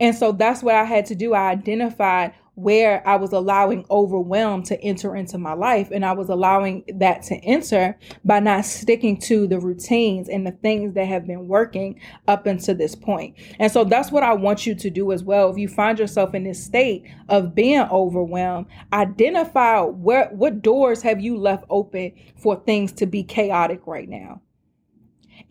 And 0.00 0.14
so 0.16 0.32
that's 0.32 0.62
what 0.62 0.76
I 0.76 0.84
had 0.84 1.06
to 1.06 1.14
do. 1.14 1.34
I 1.34 1.50
identified 1.50 2.34
where 2.58 3.06
I 3.06 3.14
was 3.14 3.32
allowing 3.32 3.86
overwhelm 3.88 4.64
to 4.64 4.80
enter 4.82 5.14
into 5.14 5.38
my 5.38 5.52
life. 5.52 5.92
And 5.92 6.04
I 6.04 6.12
was 6.12 6.28
allowing 6.28 6.82
that 6.96 7.22
to 7.24 7.36
enter 7.36 7.96
by 8.24 8.40
not 8.40 8.64
sticking 8.64 9.16
to 9.20 9.46
the 9.46 9.60
routines 9.60 10.28
and 10.28 10.44
the 10.44 10.50
things 10.50 10.94
that 10.94 11.06
have 11.06 11.24
been 11.24 11.46
working 11.46 12.00
up 12.26 12.46
until 12.46 12.74
this 12.74 12.96
point. 12.96 13.36
And 13.60 13.70
so 13.70 13.84
that's 13.84 14.10
what 14.10 14.24
I 14.24 14.32
want 14.32 14.66
you 14.66 14.74
to 14.74 14.90
do 14.90 15.12
as 15.12 15.22
well. 15.22 15.50
If 15.50 15.56
you 15.56 15.68
find 15.68 16.00
yourself 16.00 16.34
in 16.34 16.42
this 16.42 16.64
state 16.64 17.04
of 17.28 17.54
being 17.54 17.82
overwhelmed, 17.92 18.66
identify 18.92 19.82
where 19.82 20.28
what 20.32 20.60
doors 20.60 21.00
have 21.02 21.20
you 21.20 21.38
left 21.38 21.64
open 21.70 22.12
for 22.36 22.56
things 22.56 22.90
to 22.94 23.06
be 23.06 23.22
chaotic 23.22 23.86
right 23.86 24.08
now. 24.08 24.42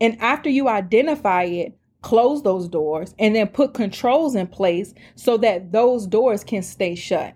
And 0.02 0.20
after 0.20 0.50
you 0.50 0.68
identify 0.68 1.44
it, 1.44 1.78
close 2.08 2.42
those 2.42 2.70
doors, 2.70 3.14
and 3.20 3.36
then 3.36 3.46
put 3.50 3.74
controls 3.74 4.34
in 4.34 4.48
place 4.48 4.94
so 5.16 5.36
that 5.36 5.74
those 5.74 6.08
doors 6.08 6.42
can 6.42 6.64
stay 6.64 6.96
shut. 6.96 7.36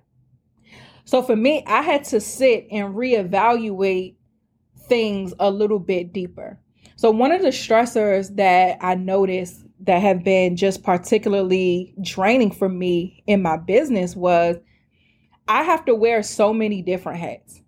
So 1.04 1.22
for 1.22 1.36
me, 1.36 1.62
I 1.68 1.82
had 1.82 2.06
to 2.06 2.22
sit 2.22 2.68
and 2.72 2.96
reevaluate 2.96 4.16
things 4.88 5.34
a 5.42 5.52
little 5.52 5.78
bit 5.78 6.14
deeper. 6.14 6.58
So 6.96 7.12
one 7.12 7.34
of 7.34 7.42
the 7.42 7.50
stressors 7.50 8.34
that 8.38 8.78
I 8.80 8.96
noticed 8.96 9.66
that 9.82 10.02
have 10.02 10.24
been 10.24 10.56
just 10.56 10.84
particularly 10.84 11.94
draining 12.02 12.52
for 12.52 12.70
me 12.70 13.26
in 13.28 13.42
my 13.42 13.58
business 13.58 14.16
was 14.16 14.56
I 15.50 15.64
have 15.64 15.84
to 15.84 15.96
wear 15.96 16.24
so 16.24 16.54
many 16.54 16.82
different 16.82 17.20
hats. 17.20 17.62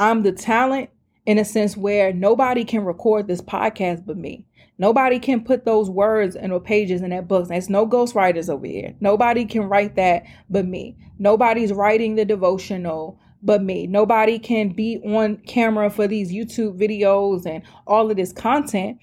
I'm 0.00 0.24
the 0.24 0.32
talent 0.32 0.90
in 1.24 1.38
a 1.38 1.44
sense 1.44 1.76
where 1.76 2.12
nobody 2.12 2.64
can 2.64 2.84
record 2.84 3.28
this 3.28 3.42
podcast 3.42 4.04
but 4.04 4.16
me. 4.16 4.47
Nobody 4.78 5.18
can 5.18 5.42
put 5.42 5.64
those 5.64 5.90
words 5.90 6.36
in 6.36 6.50
the 6.50 6.60
pages 6.60 7.02
in 7.02 7.10
that 7.10 7.26
book. 7.26 7.48
There's 7.48 7.68
no 7.68 7.86
ghostwriters 7.86 8.48
over 8.48 8.66
here. 8.66 8.94
Nobody 9.00 9.44
can 9.44 9.62
write 9.62 9.96
that 9.96 10.24
but 10.48 10.66
me. 10.66 10.96
Nobody's 11.18 11.72
writing 11.72 12.14
the 12.14 12.24
devotional 12.24 13.18
but 13.42 13.62
me. 13.62 13.86
Nobody 13.86 14.38
can 14.38 14.70
be 14.70 14.98
on 15.04 15.38
camera 15.38 15.90
for 15.90 16.06
these 16.06 16.32
YouTube 16.32 16.78
videos 16.78 17.44
and 17.44 17.62
all 17.86 18.10
of 18.10 18.16
this 18.16 18.32
content 18.32 18.98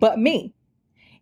but 0.00 0.18
me. 0.18 0.54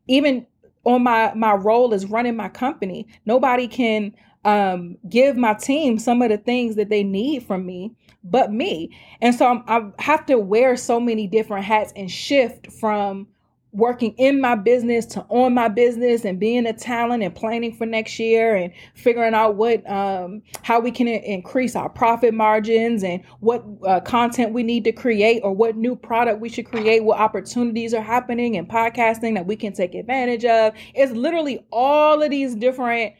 Even 0.06 0.46
on 0.84 1.02
my 1.02 1.32
my 1.34 1.54
role 1.54 1.92
as 1.92 2.06
running 2.06 2.36
my 2.36 2.48
company, 2.48 3.06
nobody 3.26 3.68
can 3.68 4.14
um, 4.44 4.96
give 5.08 5.36
my 5.36 5.54
team 5.54 5.98
some 5.98 6.22
of 6.22 6.30
the 6.30 6.38
things 6.38 6.76
that 6.76 6.88
they 6.88 7.02
need 7.02 7.42
from 7.44 7.66
me 7.66 7.92
but 8.22 8.52
me. 8.52 8.96
And 9.20 9.34
so 9.34 9.46
I'm, 9.46 9.64
I 9.66 10.02
have 10.02 10.26
to 10.26 10.38
wear 10.38 10.76
so 10.76 11.00
many 11.00 11.26
different 11.26 11.64
hats 11.64 11.92
and 11.96 12.10
shift 12.10 12.70
from 12.72 13.26
working 13.72 14.12
in 14.18 14.40
my 14.40 14.56
business 14.56 15.06
to 15.06 15.20
on 15.28 15.54
my 15.54 15.68
business 15.68 16.24
and 16.24 16.40
being 16.40 16.66
a 16.66 16.72
talent 16.72 17.22
and 17.22 17.34
planning 17.34 17.72
for 17.72 17.86
next 17.86 18.18
year 18.18 18.56
and 18.56 18.72
figuring 18.94 19.34
out 19.34 19.54
what 19.54 19.88
um, 19.88 20.42
how 20.62 20.80
we 20.80 20.90
can 20.90 21.06
increase 21.06 21.76
our 21.76 21.88
profit 21.88 22.34
margins 22.34 23.04
and 23.04 23.22
what 23.38 23.64
uh, 23.86 24.00
content 24.00 24.52
we 24.52 24.62
need 24.62 24.82
to 24.82 24.92
create 24.92 25.40
or 25.44 25.52
what 25.54 25.76
new 25.76 25.94
product 25.94 26.40
we 26.40 26.48
should 26.48 26.66
create 26.66 27.04
what 27.04 27.18
opportunities 27.18 27.94
are 27.94 28.02
happening 28.02 28.56
in 28.56 28.66
podcasting 28.66 29.34
that 29.34 29.46
we 29.46 29.54
can 29.54 29.72
take 29.72 29.94
advantage 29.94 30.44
of. 30.44 30.74
It's 30.94 31.12
literally 31.12 31.64
all 31.70 32.22
of 32.22 32.30
these 32.30 32.56
different 32.56 33.14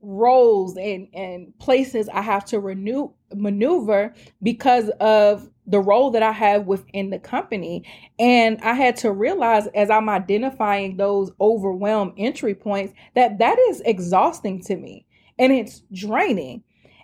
roles 0.00 0.76
and 0.76 1.08
and 1.14 1.58
places 1.58 2.08
I 2.10 2.20
have 2.20 2.44
to 2.46 2.60
renew 2.60 3.10
maneuver 3.34 4.14
because 4.42 4.90
of 5.00 5.48
the 5.66 5.80
role 5.80 6.10
that 6.10 6.22
I 6.22 6.32
have 6.32 6.66
within 6.66 7.10
the 7.10 7.18
company. 7.18 7.84
And 8.18 8.60
I 8.60 8.74
had 8.74 8.96
to 8.98 9.12
realize 9.12 9.66
as 9.68 9.90
I'm 9.90 10.08
identifying 10.08 10.96
those 10.96 11.32
overwhelmed 11.40 12.14
entry 12.16 12.54
points 12.54 12.94
that 13.14 13.38
that 13.38 13.58
is 13.70 13.80
exhausting 13.84 14.60
to 14.62 14.76
me 14.76 15.06
and 15.38 15.52
it's 15.52 15.82
draining. 15.92 16.62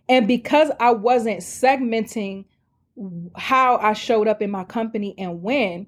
And 0.08 0.26
because 0.26 0.70
I 0.80 0.90
wasn't 0.90 1.40
segmenting 1.40 2.44
how 3.36 3.76
I 3.76 3.92
showed 3.94 4.28
up 4.28 4.42
in 4.42 4.50
my 4.50 4.64
company 4.64 5.14
and 5.16 5.42
when, 5.42 5.86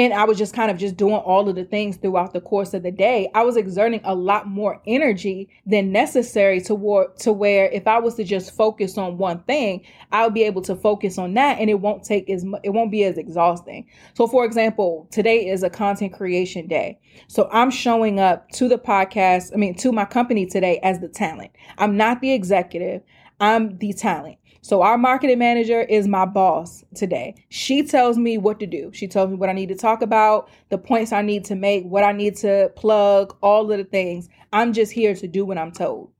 and 0.00 0.14
I 0.14 0.24
was 0.24 0.38
just 0.38 0.54
kind 0.54 0.70
of 0.70 0.78
just 0.78 0.96
doing 0.96 1.16
all 1.16 1.46
of 1.46 1.56
the 1.56 1.64
things 1.64 1.98
throughout 1.98 2.32
the 2.32 2.40
course 2.40 2.72
of 2.72 2.82
the 2.82 2.90
day. 2.90 3.28
I 3.34 3.42
was 3.42 3.58
exerting 3.58 4.00
a 4.04 4.14
lot 4.14 4.48
more 4.48 4.80
energy 4.86 5.50
than 5.66 5.92
necessary 5.92 6.62
toward 6.62 7.18
to 7.18 7.34
where 7.34 7.66
if 7.66 7.86
I 7.86 7.98
was 7.98 8.14
to 8.14 8.24
just 8.24 8.56
focus 8.56 8.96
on 8.96 9.18
one 9.18 9.42
thing, 9.42 9.84
I'll 10.10 10.30
be 10.30 10.44
able 10.44 10.62
to 10.62 10.74
focus 10.74 11.18
on 11.18 11.34
that 11.34 11.58
and 11.58 11.68
it 11.68 11.80
won't 11.80 12.02
take 12.02 12.30
as 12.30 12.46
it 12.64 12.70
won't 12.70 12.90
be 12.90 13.04
as 13.04 13.18
exhausting. 13.18 13.86
So 14.14 14.26
for 14.26 14.46
example, 14.46 15.06
today 15.10 15.46
is 15.46 15.62
a 15.62 15.68
content 15.68 16.14
creation 16.14 16.66
day. 16.66 16.98
So 17.28 17.50
I'm 17.52 17.70
showing 17.70 18.18
up 18.18 18.48
to 18.52 18.68
the 18.68 18.78
podcast, 18.78 19.52
I 19.52 19.56
mean 19.56 19.74
to 19.76 19.92
my 19.92 20.06
company 20.06 20.46
today 20.46 20.80
as 20.82 21.00
the 21.00 21.08
talent. 21.08 21.50
I'm 21.76 21.98
not 21.98 22.22
the 22.22 22.32
executive. 22.32 23.02
I'm 23.38 23.76
the 23.76 23.92
talent. 23.92 24.38
So 24.62 24.82
our 24.82 24.98
marketing 24.98 25.38
manager 25.38 25.80
is 25.80 26.06
my 26.06 26.26
boss 26.26 26.84
today. 26.94 27.34
She 27.48 27.82
tells 27.82 28.18
me 28.18 28.36
what 28.36 28.60
to 28.60 28.66
do. 28.66 28.90
She 28.92 29.08
tells 29.08 29.30
me 29.30 29.36
what 29.36 29.48
I 29.48 29.52
need 29.52 29.70
to 29.70 29.74
talk 29.74 30.02
about, 30.02 30.50
the 30.68 30.76
points 30.76 31.12
I 31.12 31.22
need 31.22 31.46
to 31.46 31.54
make, 31.54 31.84
what 31.84 32.04
I 32.04 32.12
need 32.12 32.36
to 32.36 32.70
plug, 32.76 33.36
all 33.40 33.70
of 33.70 33.78
the 33.78 33.84
things. 33.84 34.28
I'm 34.52 34.72
just 34.72 34.92
here 34.92 35.14
to 35.14 35.26
do 35.26 35.46
what 35.46 35.56
I'm 35.56 35.72
told. 35.72 36.10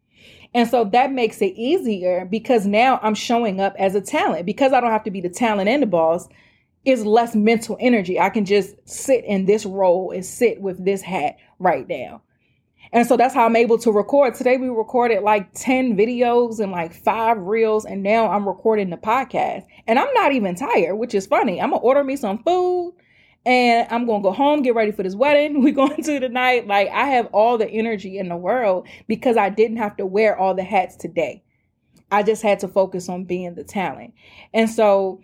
And 0.54 0.68
so 0.68 0.84
that 0.84 1.12
makes 1.12 1.40
it 1.42 1.52
easier 1.54 2.24
because 2.24 2.66
now 2.66 2.98
I'm 3.02 3.14
showing 3.14 3.60
up 3.60 3.74
as 3.78 3.94
a 3.94 4.00
talent 4.00 4.46
because 4.46 4.72
I 4.72 4.80
don't 4.80 4.90
have 4.90 5.04
to 5.04 5.10
be 5.10 5.20
the 5.20 5.28
talent 5.28 5.68
and 5.68 5.82
the 5.82 5.86
boss. 5.86 6.28
Is 6.86 7.04
less 7.04 7.34
mental 7.34 7.76
energy. 7.78 8.18
I 8.18 8.30
can 8.30 8.46
just 8.46 8.74
sit 8.88 9.22
in 9.26 9.44
this 9.44 9.66
role 9.66 10.12
and 10.12 10.24
sit 10.24 10.62
with 10.62 10.82
this 10.82 11.02
hat 11.02 11.36
right 11.58 11.86
now. 11.86 12.22
And 12.92 13.06
so 13.06 13.16
that's 13.16 13.34
how 13.34 13.46
I'm 13.46 13.56
able 13.56 13.78
to 13.78 13.92
record. 13.92 14.34
Today 14.34 14.56
we 14.56 14.68
recorded 14.68 15.22
like 15.22 15.52
10 15.54 15.96
videos 15.96 16.58
and 16.58 16.72
like 16.72 16.92
five 16.92 17.38
reels, 17.38 17.84
and 17.84 18.02
now 18.02 18.28
I'm 18.28 18.48
recording 18.48 18.90
the 18.90 18.96
podcast. 18.96 19.64
And 19.86 19.98
I'm 19.98 20.12
not 20.14 20.32
even 20.32 20.56
tired, 20.56 20.96
which 20.96 21.14
is 21.14 21.26
funny. 21.26 21.60
I'm 21.60 21.70
gonna 21.70 21.82
order 21.82 22.02
me 22.02 22.16
some 22.16 22.42
food 22.42 22.94
and 23.46 23.86
I'm 23.90 24.06
gonna 24.06 24.22
go 24.22 24.32
home, 24.32 24.62
get 24.62 24.74
ready 24.74 24.90
for 24.90 25.02
this 25.04 25.14
wedding 25.14 25.62
we're 25.62 25.72
going 25.72 26.02
to 26.02 26.20
tonight. 26.20 26.66
Like 26.66 26.88
I 26.88 27.06
have 27.06 27.26
all 27.26 27.58
the 27.58 27.68
energy 27.68 28.18
in 28.18 28.28
the 28.28 28.36
world 28.36 28.88
because 29.06 29.36
I 29.36 29.50
didn't 29.50 29.78
have 29.78 29.96
to 29.98 30.06
wear 30.06 30.36
all 30.36 30.54
the 30.54 30.64
hats 30.64 30.96
today. 30.96 31.44
I 32.10 32.24
just 32.24 32.42
had 32.42 32.58
to 32.60 32.68
focus 32.68 33.08
on 33.08 33.24
being 33.24 33.54
the 33.54 33.62
talent. 33.62 34.14
And 34.52 34.68
so 34.68 35.22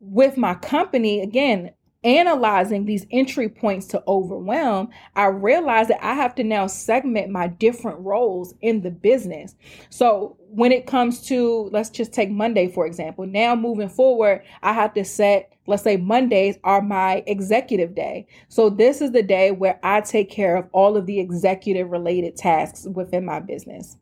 with 0.00 0.36
my 0.36 0.54
company, 0.54 1.20
again, 1.20 1.72
analyzing 2.04 2.84
these 2.84 3.06
entry 3.10 3.48
points 3.48 3.86
to 3.88 4.02
overwhelm, 4.06 4.88
I 5.16 5.26
realized 5.26 5.90
that 5.90 6.04
I 6.04 6.14
have 6.14 6.34
to 6.36 6.44
now 6.44 6.66
segment 6.66 7.30
my 7.30 7.48
different 7.48 7.98
roles 8.00 8.54
in 8.60 8.82
the 8.82 8.90
business. 8.90 9.56
So 9.90 10.36
when 10.50 10.72
it 10.72 10.86
comes 10.86 11.26
to, 11.26 11.68
let's 11.72 11.90
just 11.90 12.12
take 12.12 12.30
Monday, 12.30 12.68
for 12.68 12.86
example, 12.86 13.26
now 13.26 13.54
moving 13.56 13.88
forward, 13.88 14.42
I 14.62 14.72
have 14.72 14.94
to 14.94 15.04
set, 15.04 15.52
let's 15.66 15.82
say 15.82 15.96
Mondays 15.96 16.56
are 16.64 16.80
my 16.80 17.24
executive 17.26 17.94
day. 17.94 18.26
So 18.48 18.70
this 18.70 19.00
is 19.00 19.12
the 19.12 19.22
day 19.22 19.50
where 19.50 19.78
I 19.82 20.00
take 20.00 20.30
care 20.30 20.56
of 20.56 20.68
all 20.72 20.96
of 20.96 21.06
the 21.06 21.18
executive 21.18 21.90
related 21.90 22.36
tasks 22.36 22.86
within 22.86 23.24
my 23.24 23.40
business. 23.40 23.96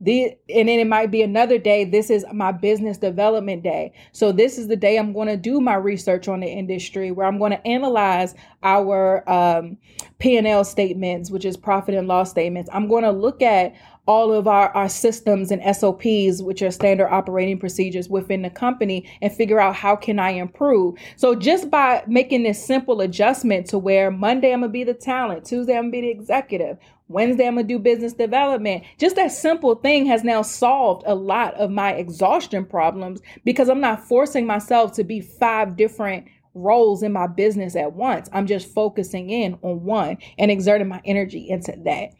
The, 0.00 0.36
and 0.48 0.68
then 0.68 0.80
it 0.80 0.86
might 0.86 1.10
be 1.10 1.22
another 1.22 1.58
day. 1.58 1.84
This 1.84 2.08
is 2.08 2.24
my 2.32 2.52
business 2.52 2.96
development 2.96 3.62
day. 3.62 3.92
So 4.12 4.32
this 4.32 4.56
is 4.56 4.68
the 4.68 4.76
day 4.76 4.96
I'm 4.96 5.12
going 5.12 5.28
to 5.28 5.36
do 5.36 5.60
my 5.60 5.74
research 5.74 6.26
on 6.26 6.40
the 6.40 6.46
industry, 6.46 7.10
where 7.10 7.26
I'm 7.26 7.38
going 7.38 7.52
to 7.52 7.66
analyze 7.66 8.34
our 8.62 9.28
um, 9.30 9.76
P&L 10.18 10.64
statements, 10.64 11.30
which 11.30 11.44
is 11.44 11.56
profit 11.56 11.94
and 11.94 12.08
loss 12.08 12.30
statements. 12.30 12.70
I'm 12.72 12.88
going 12.88 13.04
to 13.04 13.10
look 13.10 13.42
at 13.42 13.74
all 14.06 14.32
of 14.32 14.48
our, 14.48 14.70
our 14.70 14.88
systems 14.88 15.52
and 15.52 15.62
SOPs, 15.76 16.42
which 16.42 16.62
are 16.62 16.70
standard 16.72 17.08
operating 17.08 17.58
procedures 17.58 18.08
within 18.08 18.42
the 18.42 18.50
company, 18.50 19.08
and 19.22 19.32
figure 19.32 19.60
out 19.60 19.76
how 19.76 19.94
can 19.94 20.18
I 20.18 20.30
improve. 20.30 20.96
So 21.16 21.34
just 21.34 21.70
by 21.70 22.02
making 22.08 22.42
this 22.42 22.64
simple 22.64 23.02
adjustment 23.02 23.66
to 23.66 23.78
where 23.78 24.10
Monday 24.10 24.52
I'm 24.52 24.62
gonna 24.62 24.72
be 24.72 24.82
the 24.82 24.94
talent, 24.94 25.44
Tuesday 25.44 25.76
I'm 25.76 25.84
gonna 25.84 25.92
be 25.92 26.00
the 26.00 26.10
executive, 26.10 26.78
Wednesday 27.10 27.46
I'm 27.46 27.56
gonna 27.56 27.66
do 27.66 27.78
business 27.80 28.12
development. 28.12 28.84
Just 28.96 29.16
that 29.16 29.32
simple 29.32 29.74
thing 29.74 30.06
has 30.06 30.22
now 30.22 30.42
solved 30.42 31.02
a 31.06 31.14
lot 31.14 31.54
of 31.54 31.70
my 31.70 31.92
exhaustion 31.92 32.64
problems 32.64 33.20
because 33.44 33.68
I'm 33.68 33.80
not 33.80 34.06
forcing 34.06 34.46
myself 34.46 34.92
to 34.92 35.04
be 35.04 35.20
five 35.20 35.76
different 35.76 36.26
roles 36.54 37.02
in 37.02 37.12
my 37.12 37.26
business 37.26 37.74
at 37.74 37.94
once. 37.94 38.28
I'm 38.32 38.46
just 38.46 38.72
focusing 38.72 39.30
in 39.30 39.58
on 39.62 39.82
one 39.82 40.18
and 40.38 40.52
exerting 40.52 40.86
my 40.86 41.00
energy 41.04 41.48
into 41.48 41.74
that. 41.84 42.10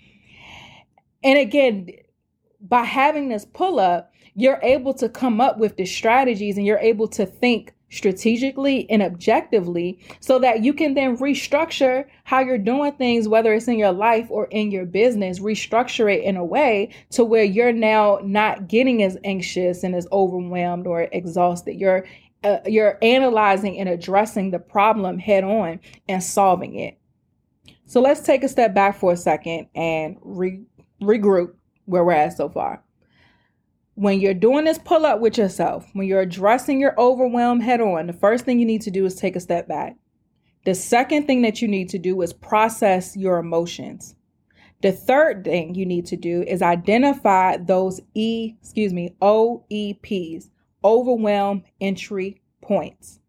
And 1.22 1.38
again, 1.38 1.90
by 2.61 2.83
having 2.83 3.29
this 3.29 3.44
pull 3.44 3.79
up, 3.79 4.12
you're 4.35 4.61
able 4.62 4.94
to 4.94 5.09
come 5.09 5.40
up 5.40 5.59
with 5.59 5.76
the 5.76 5.87
strategies 5.87 6.57
and 6.57 6.66
you're 6.66 6.79
able 6.79 7.07
to 7.09 7.26
think 7.26 7.74
strategically 7.90 8.88
and 8.88 9.03
objectively 9.03 9.98
so 10.20 10.38
that 10.38 10.64
you 10.64 10.72
can 10.72 10.94
then 10.94 11.16
restructure 11.18 12.05
how 12.24 12.40
you're 12.40 12.59
doing 12.59 12.92
things, 12.92 13.29
whether 13.29 13.53
it's 13.53 13.68
in 13.68 13.79
your 13.79 13.92
life 13.92 14.26
or 14.31 14.46
in 14.46 14.70
your 14.70 14.87
business, 14.87 15.40
restructure 15.40 16.12
it 16.12 16.22
in 16.24 16.37
a 16.37 16.44
way 16.44 16.90
to 17.11 17.24
where 17.24 17.44
you're 17.44 17.72
now 17.72 18.20
not 18.22 18.68
getting 18.68 19.03
as 19.03 19.18
anxious 19.24 19.83
and 19.83 19.94
as 19.94 20.07
overwhelmed 20.12 20.87
or 20.87 21.09
exhausted. 21.12 21.74
You're 21.74 22.07
uh, 22.42 22.59
you're 22.64 22.96
analyzing 23.03 23.79
and 23.79 23.88
addressing 23.88 24.50
the 24.50 24.59
problem 24.59 25.18
head 25.18 25.44
on 25.44 25.79
and 26.09 26.22
solving 26.22 26.79
it. 26.79 26.96
So 27.85 28.00
let's 28.00 28.20
take 28.20 28.42
a 28.42 28.48
step 28.48 28.72
back 28.72 28.96
for 28.96 29.12
a 29.12 29.16
second 29.16 29.66
and 29.74 30.16
re- 30.22 30.62
regroup 31.03 31.55
where 31.85 32.05
we're 32.05 32.12
at 32.12 32.37
so 32.37 32.48
far. 32.48 32.83
When 34.01 34.19
you're 34.19 34.33
doing 34.33 34.65
this 34.65 34.79
pull 34.79 35.05
up 35.05 35.21
with 35.21 35.37
yourself, 35.37 35.87
when 35.93 36.07
you're 36.07 36.23
addressing 36.23 36.81
your 36.81 36.99
overwhelm 36.99 37.61
head 37.61 37.83
on, 37.83 38.07
the 38.07 38.15
first 38.15 38.47
thing 38.47 38.59
you 38.59 38.65
need 38.65 38.81
to 38.81 38.91
do 38.91 39.05
is 39.05 39.15
take 39.15 39.37
a 39.37 39.41
step 39.41 39.69
back. 39.69 39.95
The 40.65 40.75
second 40.75 41.27
thing 41.27 41.43
that 41.43 41.61
you 41.61 41.69
need 41.69 41.91
to 41.91 41.99
do 41.99 42.23
is 42.23 42.33
process 42.33 43.15
your 43.15 43.37
emotions. 43.37 44.15
The 44.81 44.91
third 44.91 45.45
thing 45.45 45.75
you 45.75 45.85
need 45.85 46.07
to 46.07 46.17
do 46.17 46.43
is 46.45 46.63
identify 46.63 47.59
those 47.59 48.01
E, 48.15 48.55
excuse 48.63 48.95
me, 48.95 49.17
OEPs, 49.21 50.49
overwhelm 50.83 51.65
entry 51.79 52.41
points. 52.63 53.21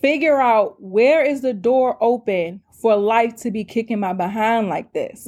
Figure 0.00 0.40
out 0.40 0.80
where 0.80 1.24
is 1.24 1.40
the 1.40 1.54
door 1.54 1.98
open 2.00 2.62
for 2.86 2.94
life 2.94 3.34
to 3.34 3.50
be 3.50 3.64
kicking 3.64 3.98
my 3.98 4.12
behind 4.12 4.68
like 4.68 4.92
this 4.92 5.26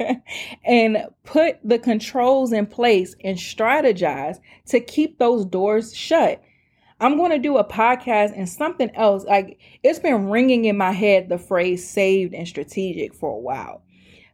and 0.64 0.96
put 1.24 1.58
the 1.62 1.78
controls 1.78 2.52
in 2.52 2.64
place 2.64 3.14
and 3.22 3.36
strategize 3.36 4.38
to 4.64 4.80
keep 4.80 5.18
those 5.18 5.44
doors 5.44 5.94
shut. 5.94 6.42
I'm 6.98 7.18
going 7.18 7.32
to 7.32 7.38
do 7.38 7.58
a 7.58 7.64
podcast 7.64 8.32
and 8.34 8.48
something 8.48 8.90
else. 8.94 9.24
Like 9.24 9.58
it's 9.82 9.98
been 9.98 10.30
ringing 10.30 10.64
in 10.64 10.78
my 10.78 10.92
head 10.92 11.28
the 11.28 11.36
phrase 11.36 11.86
saved 11.86 12.32
and 12.32 12.48
strategic 12.48 13.12
for 13.12 13.30
a 13.30 13.38
while 13.38 13.82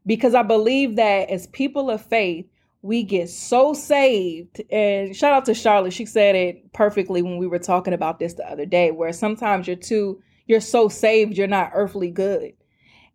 because 0.06 0.36
I 0.36 0.44
believe 0.44 0.94
that 0.94 1.28
as 1.28 1.48
people 1.48 1.90
of 1.90 2.00
faith, 2.00 2.46
we 2.80 3.02
get 3.02 3.28
so 3.28 3.74
saved. 3.74 4.62
And 4.70 5.16
shout 5.16 5.32
out 5.32 5.46
to 5.46 5.54
Charlotte. 5.54 5.94
She 5.94 6.06
said 6.06 6.36
it 6.36 6.72
perfectly 6.72 7.22
when 7.22 7.38
we 7.38 7.48
were 7.48 7.58
talking 7.58 7.92
about 7.92 8.20
this 8.20 8.34
the 8.34 8.48
other 8.48 8.66
day, 8.66 8.92
where 8.92 9.12
sometimes 9.12 9.66
you're 9.66 9.74
too, 9.74 10.22
you're 10.46 10.60
so 10.60 10.88
saved, 10.88 11.36
you're 11.36 11.46
not 11.46 11.72
earthly 11.74 12.10
good. 12.10 12.52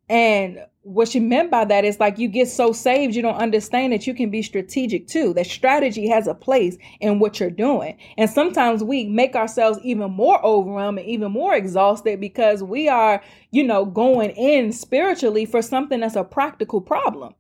And 0.10 0.60
what 0.84 1.08
she 1.08 1.20
meant 1.20 1.52
by 1.52 1.64
that 1.66 1.86
is 1.86 2.00
like 2.00 2.18
you 2.18 2.28
get 2.28 2.48
so 2.48 2.74
saved, 2.74 3.16
you 3.16 3.22
don't 3.22 3.36
understand 3.36 3.94
that 3.94 4.08
you 4.08 4.14
can 4.14 4.30
be 4.30 4.42
strategic 4.42 5.08
too. 5.08 5.34
That 5.34 5.46
strategy 5.46 6.08
has 6.10 6.28
a 6.28 6.34
place 6.34 6.78
in 7.00 7.20
what 7.20 7.40
you're 7.40 7.50
doing. 7.50 7.98
And 8.18 8.30
sometimes 8.30 8.84
we 8.84 9.06
make 9.06 9.36
ourselves 9.36 9.80
even 9.84 10.12
more 10.12 10.44
overwhelmed 10.44 11.00
and 11.00 11.08
even 11.08 11.32
more 11.32 11.54
exhausted 11.56 12.20
because 12.20 12.64
we 12.64 12.90
are, 12.90 13.22
you 13.52 13.64
know, 13.64 13.86
going 13.86 14.32
in 14.32 14.72
spiritually 14.74 15.46
for 15.46 15.62
something 15.62 16.00
that's 16.00 16.16
a 16.16 16.24
practical 16.24 16.82
problem 16.82 17.36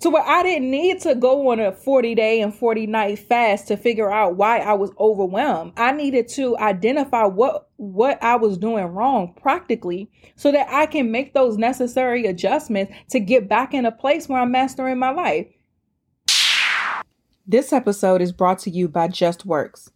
to 0.00 0.10
where 0.10 0.22
I 0.22 0.42
didn't 0.42 0.70
need 0.70 1.00
to 1.02 1.14
go 1.14 1.50
on 1.50 1.60
a 1.60 1.72
40 1.72 2.14
day 2.14 2.40
and 2.40 2.54
40 2.54 2.86
night 2.86 3.18
fast 3.18 3.68
to 3.68 3.76
figure 3.76 4.10
out 4.10 4.36
why 4.36 4.58
I 4.58 4.74
was 4.74 4.90
overwhelmed. 4.98 5.72
I 5.76 5.92
needed 5.92 6.28
to 6.30 6.56
identify 6.58 7.24
what 7.24 7.68
what 7.76 8.22
I 8.22 8.36
was 8.36 8.58
doing 8.58 8.84
wrong 8.86 9.34
practically 9.40 10.10
so 10.36 10.52
that 10.52 10.68
I 10.70 10.86
can 10.86 11.10
make 11.10 11.34
those 11.34 11.56
necessary 11.56 12.26
adjustments 12.26 12.92
to 13.10 13.20
get 13.20 13.48
back 13.48 13.74
in 13.74 13.86
a 13.86 13.92
place 13.92 14.28
where 14.28 14.40
I'm 14.40 14.50
mastering 14.50 14.98
my 14.98 15.10
life. 15.10 15.46
This 17.46 17.72
episode 17.72 18.20
is 18.20 18.32
brought 18.32 18.58
to 18.60 18.70
you 18.70 18.88
by 18.88 19.08
Justworks 19.08 19.90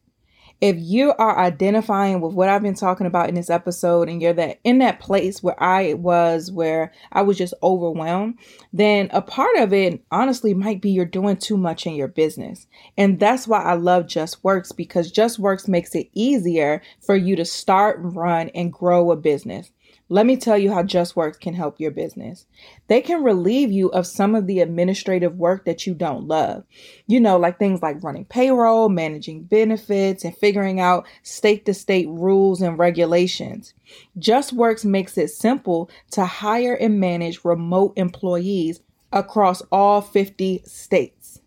if 0.62 0.76
you 0.78 1.12
are 1.18 1.40
identifying 1.40 2.20
with 2.20 2.34
what 2.34 2.48
I've 2.48 2.62
been 2.62 2.76
talking 2.76 3.08
about 3.08 3.28
in 3.28 3.34
this 3.34 3.50
episode 3.50 4.08
and 4.08 4.22
you're 4.22 4.32
that 4.34 4.60
in 4.62 4.78
that 4.78 5.00
place 5.00 5.42
where 5.42 5.60
I 5.60 5.94
was 5.94 6.52
where 6.52 6.92
I 7.10 7.22
was 7.22 7.36
just 7.36 7.52
overwhelmed, 7.64 8.38
then 8.72 9.10
a 9.12 9.20
part 9.20 9.56
of 9.56 9.72
it 9.72 10.04
honestly 10.12 10.54
might 10.54 10.80
be 10.80 10.90
you're 10.90 11.04
doing 11.04 11.36
too 11.36 11.56
much 11.56 11.84
in 11.84 11.96
your 11.96 12.06
business. 12.06 12.68
And 12.96 13.18
that's 13.18 13.48
why 13.48 13.60
I 13.60 13.74
love 13.74 14.06
Justworks 14.06 14.74
because 14.74 15.12
Justworks 15.12 15.66
makes 15.66 15.96
it 15.96 16.08
easier 16.14 16.80
for 17.00 17.16
you 17.16 17.34
to 17.34 17.44
start, 17.44 17.98
run 18.00 18.48
and 18.50 18.72
grow 18.72 19.10
a 19.10 19.16
business. 19.16 19.72
Let 20.12 20.26
me 20.26 20.36
tell 20.36 20.58
you 20.58 20.70
how 20.70 20.82
Justworks 20.82 21.40
can 21.40 21.54
help 21.54 21.80
your 21.80 21.90
business. 21.90 22.44
They 22.86 23.00
can 23.00 23.22
relieve 23.22 23.72
you 23.72 23.88
of 23.92 24.06
some 24.06 24.34
of 24.34 24.46
the 24.46 24.60
administrative 24.60 25.38
work 25.38 25.64
that 25.64 25.86
you 25.86 25.94
don't 25.94 26.28
love. 26.28 26.64
You 27.06 27.18
know, 27.18 27.38
like 27.38 27.58
things 27.58 27.80
like 27.80 28.04
running 28.04 28.26
payroll, 28.26 28.90
managing 28.90 29.44
benefits, 29.44 30.22
and 30.22 30.36
figuring 30.36 30.80
out 30.80 31.06
state 31.22 31.64
to 31.64 31.72
state 31.72 32.08
rules 32.10 32.60
and 32.60 32.78
regulations. 32.78 33.72
Justworks 34.18 34.84
makes 34.84 35.16
it 35.16 35.28
simple 35.28 35.88
to 36.10 36.26
hire 36.26 36.74
and 36.74 37.00
manage 37.00 37.42
remote 37.42 37.94
employees 37.96 38.80
across 39.12 39.62
all 39.72 40.02
50 40.02 40.60
states. 40.66 41.40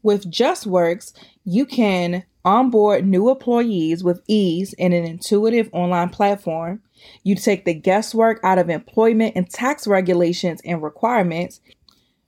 With 0.00 0.30
Justworks, 0.30 1.12
you 1.44 1.66
can 1.66 2.22
onboard 2.44 3.06
new 3.06 3.30
employees 3.30 4.02
with 4.02 4.22
ease 4.26 4.72
in 4.74 4.92
an 4.92 5.04
intuitive 5.04 5.68
online 5.72 6.08
platform 6.08 6.82
you 7.22 7.34
take 7.34 7.64
the 7.64 7.74
guesswork 7.74 8.40
out 8.42 8.58
of 8.58 8.70
employment 8.70 9.34
and 9.36 9.48
tax 9.48 9.86
regulations 9.86 10.60
and 10.64 10.82
requirements. 10.82 11.60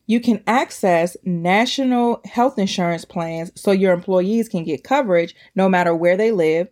You 0.07 0.21
can 0.21 0.43
access 0.47 1.17
national 1.25 2.21
health 2.25 2.59
insurance 2.59 3.05
plans 3.05 3.51
so 3.55 3.71
your 3.71 3.93
employees 3.93 4.49
can 4.49 4.65
get 4.65 4.85
coverage 4.85 5.35
no 5.55 5.69
matter 5.69 5.95
where 5.95 6.17
they 6.17 6.31
live. 6.31 6.69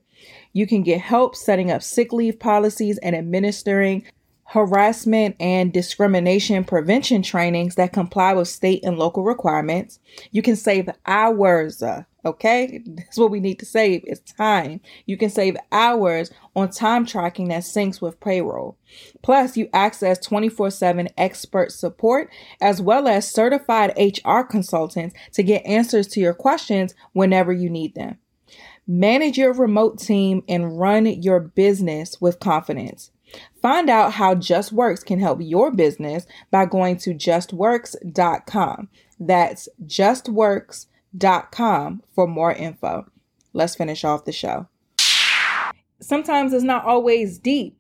You 0.52 0.66
can 0.66 0.83
get 0.83 1.00
help 1.00 1.35
setting 1.35 1.70
up 1.70 1.83
sick 1.83 2.12
leave 2.12 2.38
policies 2.38 2.98
and 2.98 3.16
administering 3.16 4.05
harassment 4.44 5.35
and 5.40 5.72
discrimination 5.72 6.62
prevention 6.62 7.22
trainings 7.22 7.76
that 7.76 7.94
comply 7.94 8.35
with 8.35 8.48
state 8.48 8.85
and 8.85 8.98
local 8.98 9.24
requirements. 9.24 9.98
You 10.31 10.42
can 10.42 10.57
save 10.57 10.90
hours 11.07 11.83
uh, 11.83 12.05
Okay, 12.24 12.80
that's 12.87 13.18
what 13.18 13.32
we 13.32 13.40
need 13.40 13.58
to 13.58 13.66
save 13.66 14.04
is 14.06 14.20
time. 14.20 14.80
You 15.06 15.16
can 15.16 15.28
save 15.28 15.56
hours 15.72 16.30
on 16.54 16.70
time 16.70 17.04
tracking 17.04 17.48
that 17.48 17.64
syncs 17.64 18.00
with 18.00 18.20
payroll. 18.20 18.78
Plus, 19.22 19.56
you 19.56 19.68
access 19.72 20.24
24 20.24 20.70
7 20.70 21.08
expert 21.18 21.72
support 21.72 22.30
as 22.61 22.80
well 22.80 23.08
as 23.08 23.28
certified 23.28 23.92
HR 23.96 24.42
consultants 24.42 25.16
to 25.32 25.42
get 25.42 25.66
answers 25.66 26.06
to 26.08 26.20
your 26.20 26.35
questions 26.35 26.94
whenever 27.12 27.52
you 27.52 27.68
need 27.68 27.96
them. 27.96 28.18
Manage 28.87 29.38
your 29.38 29.52
remote 29.52 29.98
team 29.98 30.44
and 30.48 30.78
run 30.78 31.06
your 31.06 31.40
business 31.40 32.20
with 32.20 32.38
confidence. 32.38 33.11
Find 33.61 33.90
out 33.90 34.12
how 34.12 34.37
Justworks 34.37 35.04
can 35.04 35.18
help 35.18 35.40
your 35.42 35.72
business 35.72 36.26
by 36.52 36.66
going 36.66 36.98
to 36.98 37.14
justworks.com. 37.14 38.88
That's 39.18 39.68
justworks.com 39.87 40.91
com 41.51 42.03
for 42.14 42.27
more 42.27 42.53
info. 42.53 43.07
Let's 43.53 43.75
finish 43.75 44.05
off 44.05 44.25
the 44.25 44.33
show. 44.33 44.68
Sometimes 46.01 46.53
it's 46.53 46.64
not 46.64 46.85
always 46.85 47.38
deep. 47.38 47.79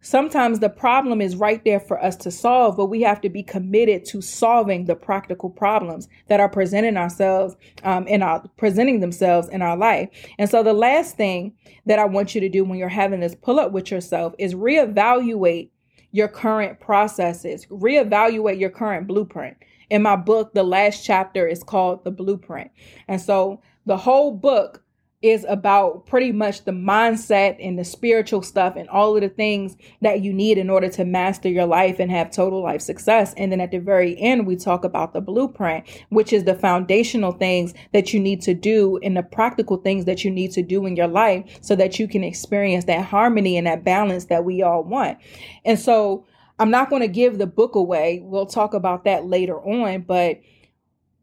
Sometimes 0.00 0.60
the 0.60 0.70
problem 0.70 1.20
is 1.20 1.34
right 1.34 1.62
there 1.64 1.80
for 1.80 2.02
us 2.02 2.14
to 2.16 2.30
solve, 2.30 2.76
but 2.76 2.86
we 2.86 3.02
have 3.02 3.20
to 3.20 3.28
be 3.28 3.42
committed 3.42 4.04
to 4.06 4.22
solving 4.22 4.84
the 4.84 4.94
practical 4.94 5.50
problems 5.50 6.08
that 6.28 6.38
are 6.38 6.48
presenting 6.48 6.96
ourselves 6.96 7.56
um, 7.82 8.06
in 8.06 8.22
our 8.22 8.46
presenting 8.56 9.00
themselves 9.00 9.48
in 9.48 9.60
our 9.60 9.76
life. 9.76 10.08
And 10.38 10.48
so, 10.48 10.62
the 10.62 10.72
last 10.72 11.16
thing 11.16 11.52
that 11.86 11.98
I 11.98 12.04
want 12.04 12.34
you 12.34 12.40
to 12.40 12.48
do 12.48 12.64
when 12.64 12.78
you're 12.78 12.88
having 12.88 13.20
this 13.20 13.34
pull 13.34 13.58
up 13.58 13.72
with 13.72 13.90
yourself 13.90 14.34
is 14.38 14.54
reevaluate 14.54 15.70
your 16.12 16.28
current 16.28 16.78
processes, 16.80 17.66
reevaluate 17.66 18.58
your 18.58 18.70
current 18.70 19.08
blueprint 19.08 19.56
in 19.90 20.02
my 20.02 20.16
book, 20.16 20.54
the 20.54 20.62
last 20.62 21.04
chapter 21.04 21.46
is 21.46 21.62
called 21.62 22.04
The 22.04 22.10
Blueprint. 22.10 22.70
And 23.06 23.20
so 23.20 23.60
the 23.86 23.96
whole 23.96 24.32
book 24.32 24.82
is 25.20 25.44
about 25.48 26.06
pretty 26.06 26.30
much 26.30 26.64
the 26.64 26.70
mindset 26.70 27.56
and 27.60 27.76
the 27.76 27.84
spiritual 27.84 28.40
stuff 28.40 28.76
and 28.76 28.88
all 28.88 29.16
of 29.16 29.20
the 29.20 29.28
things 29.28 29.76
that 30.00 30.20
you 30.20 30.32
need 30.32 30.58
in 30.58 30.70
order 30.70 30.88
to 30.88 31.04
master 31.04 31.48
your 31.48 31.66
life 31.66 31.98
and 31.98 32.08
have 32.08 32.30
total 32.30 32.62
life 32.62 32.80
success. 32.80 33.34
And 33.36 33.50
then 33.50 33.60
at 33.60 33.72
the 33.72 33.78
very 33.78 34.16
end, 34.20 34.46
we 34.46 34.54
talk 34.54 34.84
about 34.84 35.14
the 35.14 35.20
blueprint, 35.20 35.84
which 36.10 36.32
is 36.32 36.44
the 36.44 36.54
foundational 36.54 37.32
things 37.32 37.74
that 37.92 38.14
you 38.14 38.20
need 38.20 38.42
to 38.42 38.54
do 38.54 39.00
and 39.02 39.16
the 39.16 39.24
practical 39.24 39.78
things 39.78 40.04
that 40.04 40.24
you 40.24 40.30
need 40.30 40.52
to 40.52 40.62
do 40.62 40.86
in 40.86 40.94
your 40.94 41.08
life 41.08 41.58
so 41.62 41.74
that 41.74 41.98
you 41.98 42.06
can 42.06 42.22
experience 42.22 42.84
that 42.84 43.04
harmony 43.04 43.56
and 43.56 43.66
that 43.66 43.82
balance 43.82 44.26
that 44.26 44.44
we 44.44 44.62
all 44.62 44.84
want. 44.84 45.18
And 45.64 45.80
so 45.80 46.26
I'm 46.58 46.70
not 46.70 46.90
going 46.90 47.02
to 47.02 47.08
give 47.08 47.38
the 47.38 47.46
book 47.46 47.74
away. 47.74 48.20
We'll 48.22 48.46
talk 48.46 48.74
about 48.74 49.04
that 49.04 49.26
later 49.26 49.58
on, 49.60 50.02
but 50.02 50.40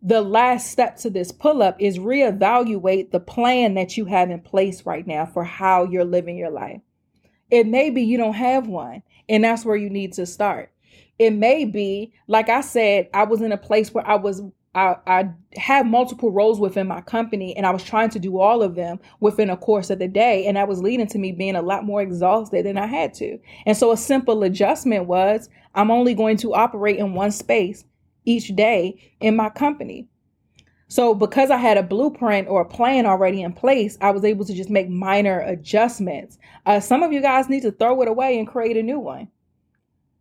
the 0.01 0.21
last 0.21 0.71
step 0.71 0.97
to 0.97 1.09
this 1.09 1.31
pull 1.31 1.63
up 1.63 1.75
is 1.79 1.97
reevaluate 1.97 3.11
the 3.11 3.19
plan 3.19 3.73
that 3.73 3.97
you 3.97 4.05
have 4.05 4.29
in 4.29 4.39
place 4.39 4.85
right 4.85 5.05
now 5.05 5.25
for 5.25 5.43
how 5.43 5.83
you're 5.85 6.05
living 6.05 6.37
your 6.37 6.51
life. 6.51 6.79
It 7.49 7.67
may 7.67 7.89
be 7.89 8.03
you 8.03 8.17
don't 8.17 8.33
have 8.33 8.67
one, 8.67 9.03
and 9.27 9.43
that's 9.43 9.65
where 9.65 9.75
you 9.75 9.89
need 9.89 10.13
to 10.13 10.25
start. 10.25 10.71
It 11.17 11.31
may 11.31 11.65
be, 11.65 12.13
like 12.27 12.49
I 12.49 12.61
said, 12.61 13.09
I 13.13 13.23
was 13.23 13.41
in 13.41 13.51
a 13.51 13.57
place 13.57 13.93
where 13.93 14.07
I 14.07 14.15
was 14.15 14.41
I, 14.75 14.97
I 15.07 15.29
had 15.55 15.87
multiple 15.87 16.31
roles 16.31 16.59
within 16.59 16.87
my 16.87 16.99
company 17.01 17.55
and 17.55 17.65
I 17.65 17.71
was 17.71 17.83
trying 17.83 18.09
to 18.09 18.19
do 18.19 18.39
all 18.39 18.61
of 18.61 18.75
them 18.75 18.99
within 19.21 19.49
a 19.49 19.55
course 19.57 19.89
of 19.89 19.99
the 19.99 20.07
day. 20.07 20.45
And 20.45 20.57
that 20.57 20.67
was 20.67 20.81
leading 20.81 21.07
to 21.07 21.17
me 21.17 21.31
being 21.31 21.55
a 21.55 21.61
lot 21.61 21.85
more 21.85 22.01
exhausted 22.01 22.65
than 22.65 22.77
I 22.77 22.85
had 22.85 23.13
to. 23.15 23.39
And 23.65 23.77
so 23.77 23.91
a 23.91 23.97
simple 23.97 24.43
adjustment 24.43 25.05
was 25.05 25.49
I'm 25.73 25.91
only 25.91 26.13
going 26.13 26.37
to 26.37 26.53
operate 26.53 26.97
in 26.97 27.13
one 27.13 27.31
space 27.31 27.85
each 28.25 28.53
day 28.55 29.13
in 29.21 29.35
my 29.35 29.49
company. 29.49 30.07
So 30.87 31.15
because 31.15 31.49
I 31.49 31.57
had 31.57 31.77
a 31.77 31.83
blueprint 31.83 32.47
or 32.47 32.61
a 32.61 32.69
plan 32.69 33.05
already 33.05 33.41
in 33.41 33.53
place, 33.53 33.97
I 34.01 34.11
was 34.11 34.23
able 34.23 34.45
to 34.45 34.53
just 34.53 34.69
make 34.69 34.89
minor 34.89 35.39
adjustments. 35.39 36.37
Uh, 36.65 36.79
some 36.79 37.01
of 37.01 37.11
you 37.11 37.21
guys 37.21 37.49
need 37.49 37.63
to 37.63 37.71
throw 37.71 38.01
it 38.01 38.07
away 38.07 38.37
and 38.37 38.47
create 38.47 38.77
a 38.77 38.83
new 38.83 38.99
one. 38.99 39.29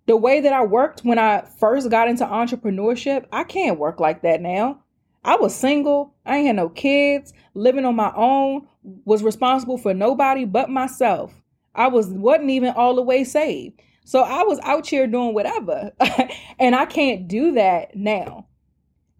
The 0.06 0.16
way 0.16 0.40
that 0.40 0.52
I 0.52 0.64
worked 0.64 1.00
when 1.00 1.18
I 1.18 1.42
first 1.58 1.90
got 1.90 2.08
into 2.08 2.26
entrepreneurship, 2.26 3.26
I 3.32 3.44
can't 3.44 3.78
work 3.78 4.00
like 4.00 4.22
that 4.22 4.40
now. 4.42 4.80
I 5.24 5.36
was 5.36 5.54
single, 5.54 6.14
I 6.26 6.36
ain't 6.36 6.46
had 6.48 6.56
no 6.56 6.68
kids, 6.68 7.32
living 7.54 7.86
on 7.86 7.96
my 7.96 8.12
own, 8.14 8.68
was 9.04 9.22
responsible 9.22 9.78
for 9.78 9.94
nobody 9.94 10.44
but 10.44 10.68
myself. 10.68 11.32
I 11.74 11.88
was 11.88 12.08
wasn't 12.08 12.50
even 12.50 12.74
all 12.74 12.94
the 12.94 13.02
way 13.02 13.24
saved. 13.24 13.80
So 14.04 14.20
I 14.20 14.42
was 14.42 14.58
out 14.60 14.86
here 14.86 15.06
doing 15.06 15.32
whatever. 15.32 15.90
and 16.58 16.74
I 16.76 16.84
can't 16.84 17.26
do 17.26 17.52
that 17.52 17.96
now. 17.96 18.46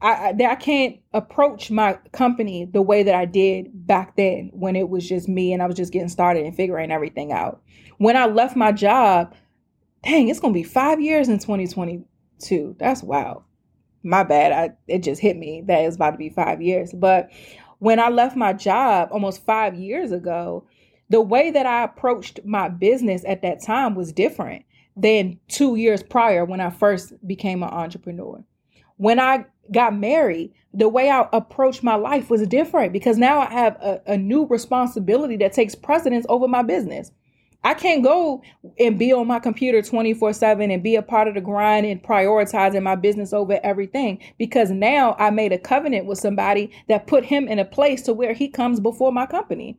I, 0.03 0.35
I, 0.39 0.47
I 0.51 0.55
can't 0.57 0.99
approach 1.15 1.71
my 1.71 1.99
company 2.13 2.67
the 2.67 2.83
way 2.83 3.03
that 3.03 3.15
I 3.15 3.25
did 3.25 3.87
back 3.87 4.17
then 4.17 4.51
when 4.53 4.77
it 4.77 4.91
was 4.91 5.09
just 5.09 5.29
me 5.29 5.55
and 5.55 5.63
I 5.63 5.67
was 5.67 5.77
just 5.77 5.93
getting 5.93 6.11
started 6.11 6.45
and 6.45 6.55
figuring 6.55 6.93
everything 6.93 7.33
out. 7.33 7.63
When 7.97 8.17
I 8.17 8.27
left 8.27 8.55
my 8.55 8.71
job, 8.71 9.35
dang, 10.05 10.29
it's 10.29 10.41
gonna 10.41 10.55
be 10.55 10.63
five 10.63 11.01
years 11.01 11.29
in 11.29 11.39
2022. 11.39 12.77
That's 12.79 13.03
wow. 13.03 13.45
My 14.03 14.23
bad. 14.23 14.53
I 14.53 14.75
it 14.87 15.03
just 15.03 15.21
hit 15.21 15.37
me 15.37 15.63
that 15.67 15.81
it's 15.81 15.97
about 15.97 16.11
to 16.13 16.19
be 16.19 16.29
five 16.29 16.61
years. 16.61 16.93
But 16.93 17.31
when 17.79 17.99
I 17.99 18.09
left 18.09 18.37
my 18.37 18.53
job 18.53 19.09
almost 19.13 19.45
five 19.45 19.75
years 19.75 20.13
ago, 20.13 20.67
the 21.09 21.21
way 21.21 21.51
that 21.51 21.67
I 21.67 21.85
approached 21.85 22.41
my 22.45 22.69
business 22.69 23.25
at 23.27 23.43
that 23.43 23.63
time 23.63 23.95
was 23.95 24.13
different 24.13 24.65
than 24.97 25.39
two 25.49 25.77
years 25.77 26.03
prior 26.03 26.45
when 26.45 26.61
I 26.61 26.71
first 26.71 27.13
became 27.27 27.63
an 27.63 27.71
entrepreneur. 27.71 28.45
When 28.97 29.19
I 29.19 29.47
got 29.73 29.97
married, 29.97 30.53
the 30.73 30.89
way 30.89 31.11
I 31.11 31.29
approached 31.33 31.83
my 31.83 31.95
life 31.95 32.31
was 32.31 32.47
different 32.47 32.93
because 32.93 33.17
now 33.17 33.41
I 33.41 33.51
have 33.51 33.77
a, 33.77 34.01
a 34.07 34.17
new 34.17 34.47
responsibility 34.47 35.37
that 35.39 35.53
takes 35.53 35.75
precedence 35.75 36.27
over 36.29 36.47
my 36.47 36.63
business. 36.63 37.11
I 37.65 37.73
can't 37.73 38.05
go 38.05 38.43
and 38.79 38.99
be 38.99 39.11
on 39.15 39.27
my 39.27 39.41
computer 39.41 39.81
24 39.81 40.35
7 40.35 40.71
and 40.71 40.83
be 40.83 40.97
a 40.97 41.03
part 41.03 41.29
of 41.29 41.35
the 41.35 41.41
grind 41.41 41.87
and 41.87 42.03
prioritizing 42.03 42.83
my 42.83 42.95
business 42.95 43.33
over 43.33 43.59
everything 43.65 44.21
because 44.39 44.71
now 44.71 45.17
I 45.19 45.31
made 45.31 45.53
a 45.53 45.59
covenant 45.59 46.05
with 46.05 46.19
somebody 46.19 46.71
that 46.89 47.07
put 47.07 47.25
him 47.25 47.49
in 47.49 47.59
a 47.59 47.65
place 47.65 48.03
to 48.03 48.13
where 48.13 48.35
he 48.35 48.49
comes 48.49 48.81
before 48.81 49.13
my 49.13 49.25
company. 49.25 49.79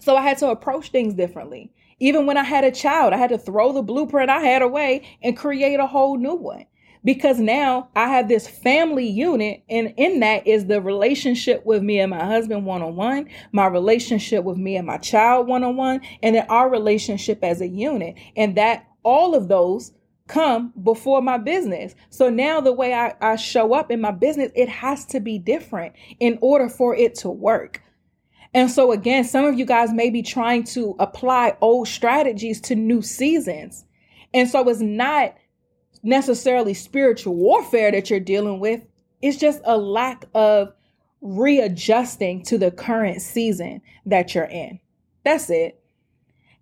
So 0.00 0.16
I 0.16 0.22
had 0.22 0.36
to 0.38 0.50
approach 0.50 0.90
things 0.90 1.14
differently. 1.14 1.72
Even 1.98 2.26
when 2.26 2.36
I 2.36 2.44
had 2.44 2.64
a 2.64 2.70
child, 2.70 3.14
I 3.14 3.16
had 3.16 3.30
to 3.30 3.38
throw 3.38 3.72
the 3.72 3.82
blueprint 3.82 4.30
I 4.30 4.40
had 4.40 4.60
away 4.60 5.02
and 5.22 5.36
create 5.36 5.80
a 5.80 5.86
whole 5.86 6.18
new 6.18 6.34
one 6.34 6.66
because 7.04 7.38
now 7.38 7.88
I 7.96 8.08
have 8.08 8.28
this 8.28 8.46
family 8.46 9.06
unit, 9.06 9.62
and 9.68 9.94
in 9.96 10.20
that 10.20 10.46
is 10.46 10.66
the 10.66 10.80
relationship 10.80 11.64
with 11.64 11.82
me 11.82 11.98
and 12.00 12.10
my 12.10 12.24
husband 12.24 12.66
one 12.66 12.82
on 12.82 12.96
one, 12.96 13.28
my 13.52 13.66
relationship 13.66 14.44
with 14.44 14.58
me 14.58 14.76
and 14.76 14.86
my 14.86 14.98
child 14.98 15.46
one 15.46 15.64
on 15.64 15.76
one, 15.76 16.00
and 16.22 16.36
then 16.36 16.46
our 16.48 16.68
relationship 16.70 17.42
as 17.42 17.60
a 17.60 17.68
unit. 17.68 18.16
And 18.36 18.56
that 18.56 18.86
all 19.02 19.34
of 19.34 19.48
those 19.48 19.92
come 20.26 20.72
before 20.82 21.20
my 21.20 21.38
business. 21.38 21.94
So 22.10 22.30
now 22.30 22.60
the 22.60 22.72
way 22.72 22.94
I, 22.94 23.14
I 23.20 23.36
show 23.36 23.74
up 23.74 23.90
in 23.90 24.00
my 24.00 24.12
business, 24.12 24.52
it 24.54 24.68
has 24.68 25.04
to 25.06 25.20
be 25.20 25.38
different 25.38 25.94
in 26.20 26.38
order 26.40 26.68
for 26.68 26.94
it 26.94 27.14
to 27.16 27.30
work. 27.30 27.82
And 28.52 28.70
so, 28.70 28.90
again, 28.90 29.24
some 29.24 29.44
of 29.44 29.58
you 29.58 29.64
guys 29.64 29.92
may 29.92 30.10
be 30.10 30.22
trying 30.22 30.64
to 30.64 30.96
apply 30.98 31.56
old 31.60 31.86
strategies 31.86 32.60
to 32.62 32.74
new 32.74 33.00
seasons. 33.00 33.84
And 34.34 34.48
so 34.48 34.68
it's 34.68 34.80
not 34.80 35.34
necessarily 36.02 36.74
spiritual 36.74 37.34
warfare 37.34 37.90
that 37.90 38.10
you're 38.10 38.20
dealing 38.20 38.60
with. 38.60 38.82
It's 39.22 39.36
just 39.36 39.60
a 39.64 39.76
lack 39.76 40.24
of 40.34 40.72
readjusting 41.20 42.42
to 42.44 42.58
the 42.58 42.70
current 42.70 43.20
season 43.20 43.82
that 44.06 44.34
you're 44.34 44.44
in. 44.44 44.80
That's 45.24 45.50
it. 45.50 45.80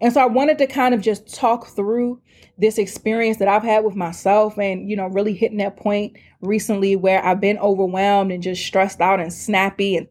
And 0.01 0.12
so 0.12 0.20
I 0.20 0.27
wanted 0.27 0.59
to 0.59 0.66
kind 0.66 0.94
of 0.94 1.01
just 1.01 1.35
talk 1.35 1.66
through 1.68 2.20
this 2.57 2.79
experience 2.79 3.38
that 3.38 3.48
I've 3.48 3.62
had 3.62 3.85
with 3.85 3.96
myself 3.96 4.59
and, 4.59 4.88
you 4.88 4.96
know, 4.96 5.07
really 5.07 5.35
hitting 5.35 5.59
that 5.59 5.77
point 5.77 6.16
recently 6.40 6.94
where 6.96 7.24
I've 7.24 7.40
been 7.40 7.59
overwhelmed 7.59 8.31
and 8.31 8.42
just 8.42 8.64
stressed 8.64 9.01
out 9.01 9.20
and 9.20 9.33
snappy 9.33 9.96
and 9.96 10.09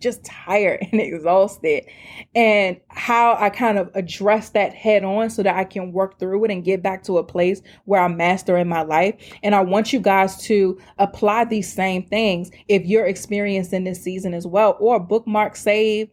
just 0.00 0.24
tired 0.24 0.86
and 0.92 1.00
exhausted 1.00 1.84
and 2.34 2.80
how 2.88 3.36
I 3.38 3.50
kind 3.50 3.78
of 3.78 3.90
address 3.94 4.50
that 4.50 4.74
head 4.74 5.04
on 5.04 5.30
so 5.30 5.42
that 5.42 5.56
I 5.56 5.64
can 5.64 5.92
work 5.92 6.18
through 6.18 6.44
it 6.44 6.50
and 6.50 6.64
get 6.64 6.82
back 6.82 7.02
to 7.04 7.18
a 7.18 7.24
place 7.24 7.62
where 7.84 8.00
I'm 8.00 8.16
mastering 8.16 8.68
my 8.68 8.82
life. 8.82 9.14
And 9.42 9.54
I 9.54 9.60
want 9.60 9.92
you 9.92 10.00
guys 10.00 10.36
to 10.44 10.78
apply 10.98 11.44
these 11.44 11.72
same 11.72 12.04
things 12.04 12.50
if 12.68 12.84
you're 12.84 13.06
experiencing 13.06 13.84
this 13.84 14.02
season 14.02 14.34
as 14.34 14.46
well, 14.46 14.76
or 14.80 15.00
bookmark, 15.00 15.56
save, 15.56 16.08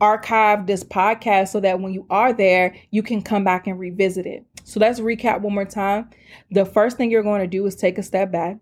archive 0.00 0.66
this 0.66 0.84
podcast 0.84 1.48
so 1.48 1.60
that 1.60 1.80
when 1.80 1.92
you 1.92 2.06
are 2.10 2.32
there, 2.32 2.74
you 2.90 3.02
can 3.02 3.22
come 3.22 3.44
back 3.44 3.66
and 3.66 3.78
revisit 3.78 4.26
it. 4.26 4.44
So 4.64 4.80
let's 4.80 5.00
recap 5.00 5.40
one 5.40 5.54
more 5.54 5.64
time. 5.64 6.10
The 6.50 6.64
first 6.64 6.96
thing 6.96 7.10
you're 7.10 7.22
going 7.22 7.42
to 7.42 7.46
do 7.46 7.64
is 7.66 7.74
take 7.74 7.98
a 7.98 8.02
step 8.02 8.32
back. 8.32 8.58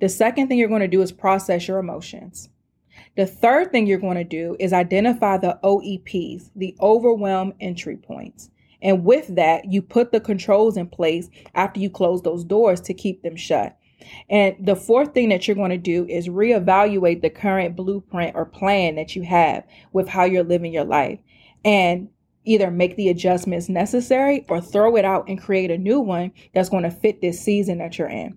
The 0.00 0.08
second 0.08 0.48
thing 0.48 0.58
you're 0.58 0.68
going 0.68 0.80
to 0.80 0.88
do 0.88 1.02
is 1.02 1.12
process 1.12 1.68
your 1.68 1.78
emotions. 1.78 2.48
The 3.16 3.26
third 3.26 3.72
thing 3.72 3.86
you're 3.86 3.98
going 3.98 4.18
to 4.18 4.24
do 4.24 4.56
is 4.60 4.72
identify 4.72 5.38
the 5.38 5.58
OEPs, 5.64 6.50
the 6.54 6.76
overwhelm 6.80 7.54
entry 7.60 7.96
points. 7.96 8.50
And 8.82 9.04
with 9.04 9.34
that, 9.36 9.72
you 9.72 9.80
put 9.80 10.12
the 10.12 10.20
controls 10.20 10.76
in 10.76 10.86
place 10.86 11.30
after 11.54 11.80
you 11.80 11.88
close 11.88 12.22
those 12.22 12.44
doors 12.44 12.80
to 12.82 12.94
keep 12.94 13.22
them 13.22 13.34
shut. 13.34 13.76
And 14.28 14.54
the 14.60 14.76
fourth 14.76 15.14
thing 15.14 15.30
that 15.30 15.48
you're 15.48 15.56
going 15.56 15.70
to 15.70 15.78
do 15.78 16.06
is 16.08 16.28
reevaluate 16.28 17.22
the 17.22 17.30
current 17.30 17.74
blueprint 17.74 18.36
or 18.36 18.44
plan 18.44 18.96
that 18.96 19.16
you 19.16 19.22
have 19.22 19.64
with 19.92 20.08
how 20.08 20.24
you're 20.24 20.44
living 20.44 20.72
your 20.72 20.84
life 20.84 21.18
and 21.64 22.10
either 22.44 22.70
make 22.70 22.96
the 22.96 23.08
adjustments 23.08 23.68
necessary 23.68 24.44
or 24.48 24.60
throw 24.60 24.94
it 24.96 25.04
out 25.04 25.26
and 25.28 25.40
create 25.40 25.70
a 25.70 25.78
new 25.78 25.98
one 25.98 26.30
that's 26.54 26.68
going 26.68 26.84
to 26.84 26.90
fit 26.90 27.20
this 27.20 27.40
season 27.40 27.78
that 27.78 27.98
you're 27.98 28.08
in. 28.08 28.36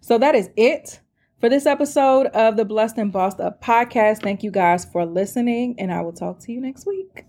So 0.00 0.18
that 0.18 0.34
is 0.34 0.50
it 0.56 1.00
for 1.46 1.50
this 1.50 1.64
episode 1.64 2.26
of 2.34 2.56
the 2.56 2.64
Blessed 2.64 2.98
and 2.98 3.12
Bossed 3.12 3.38
Up 3.38 3.62
podcast. 3.62 4.20
Thank 4.20 4.42
you 4.42 4.50
guys 4.50 4.84
for 4.84 5.06
listening, 5.06 5.76
and 5.78 5.92
I 5.92 6.00
will 6.00 6.12
talk 6.12 6.40
to 6.40 6.50
you 6.50 6.60
next 6.60 6.88
week. 6.88 7.24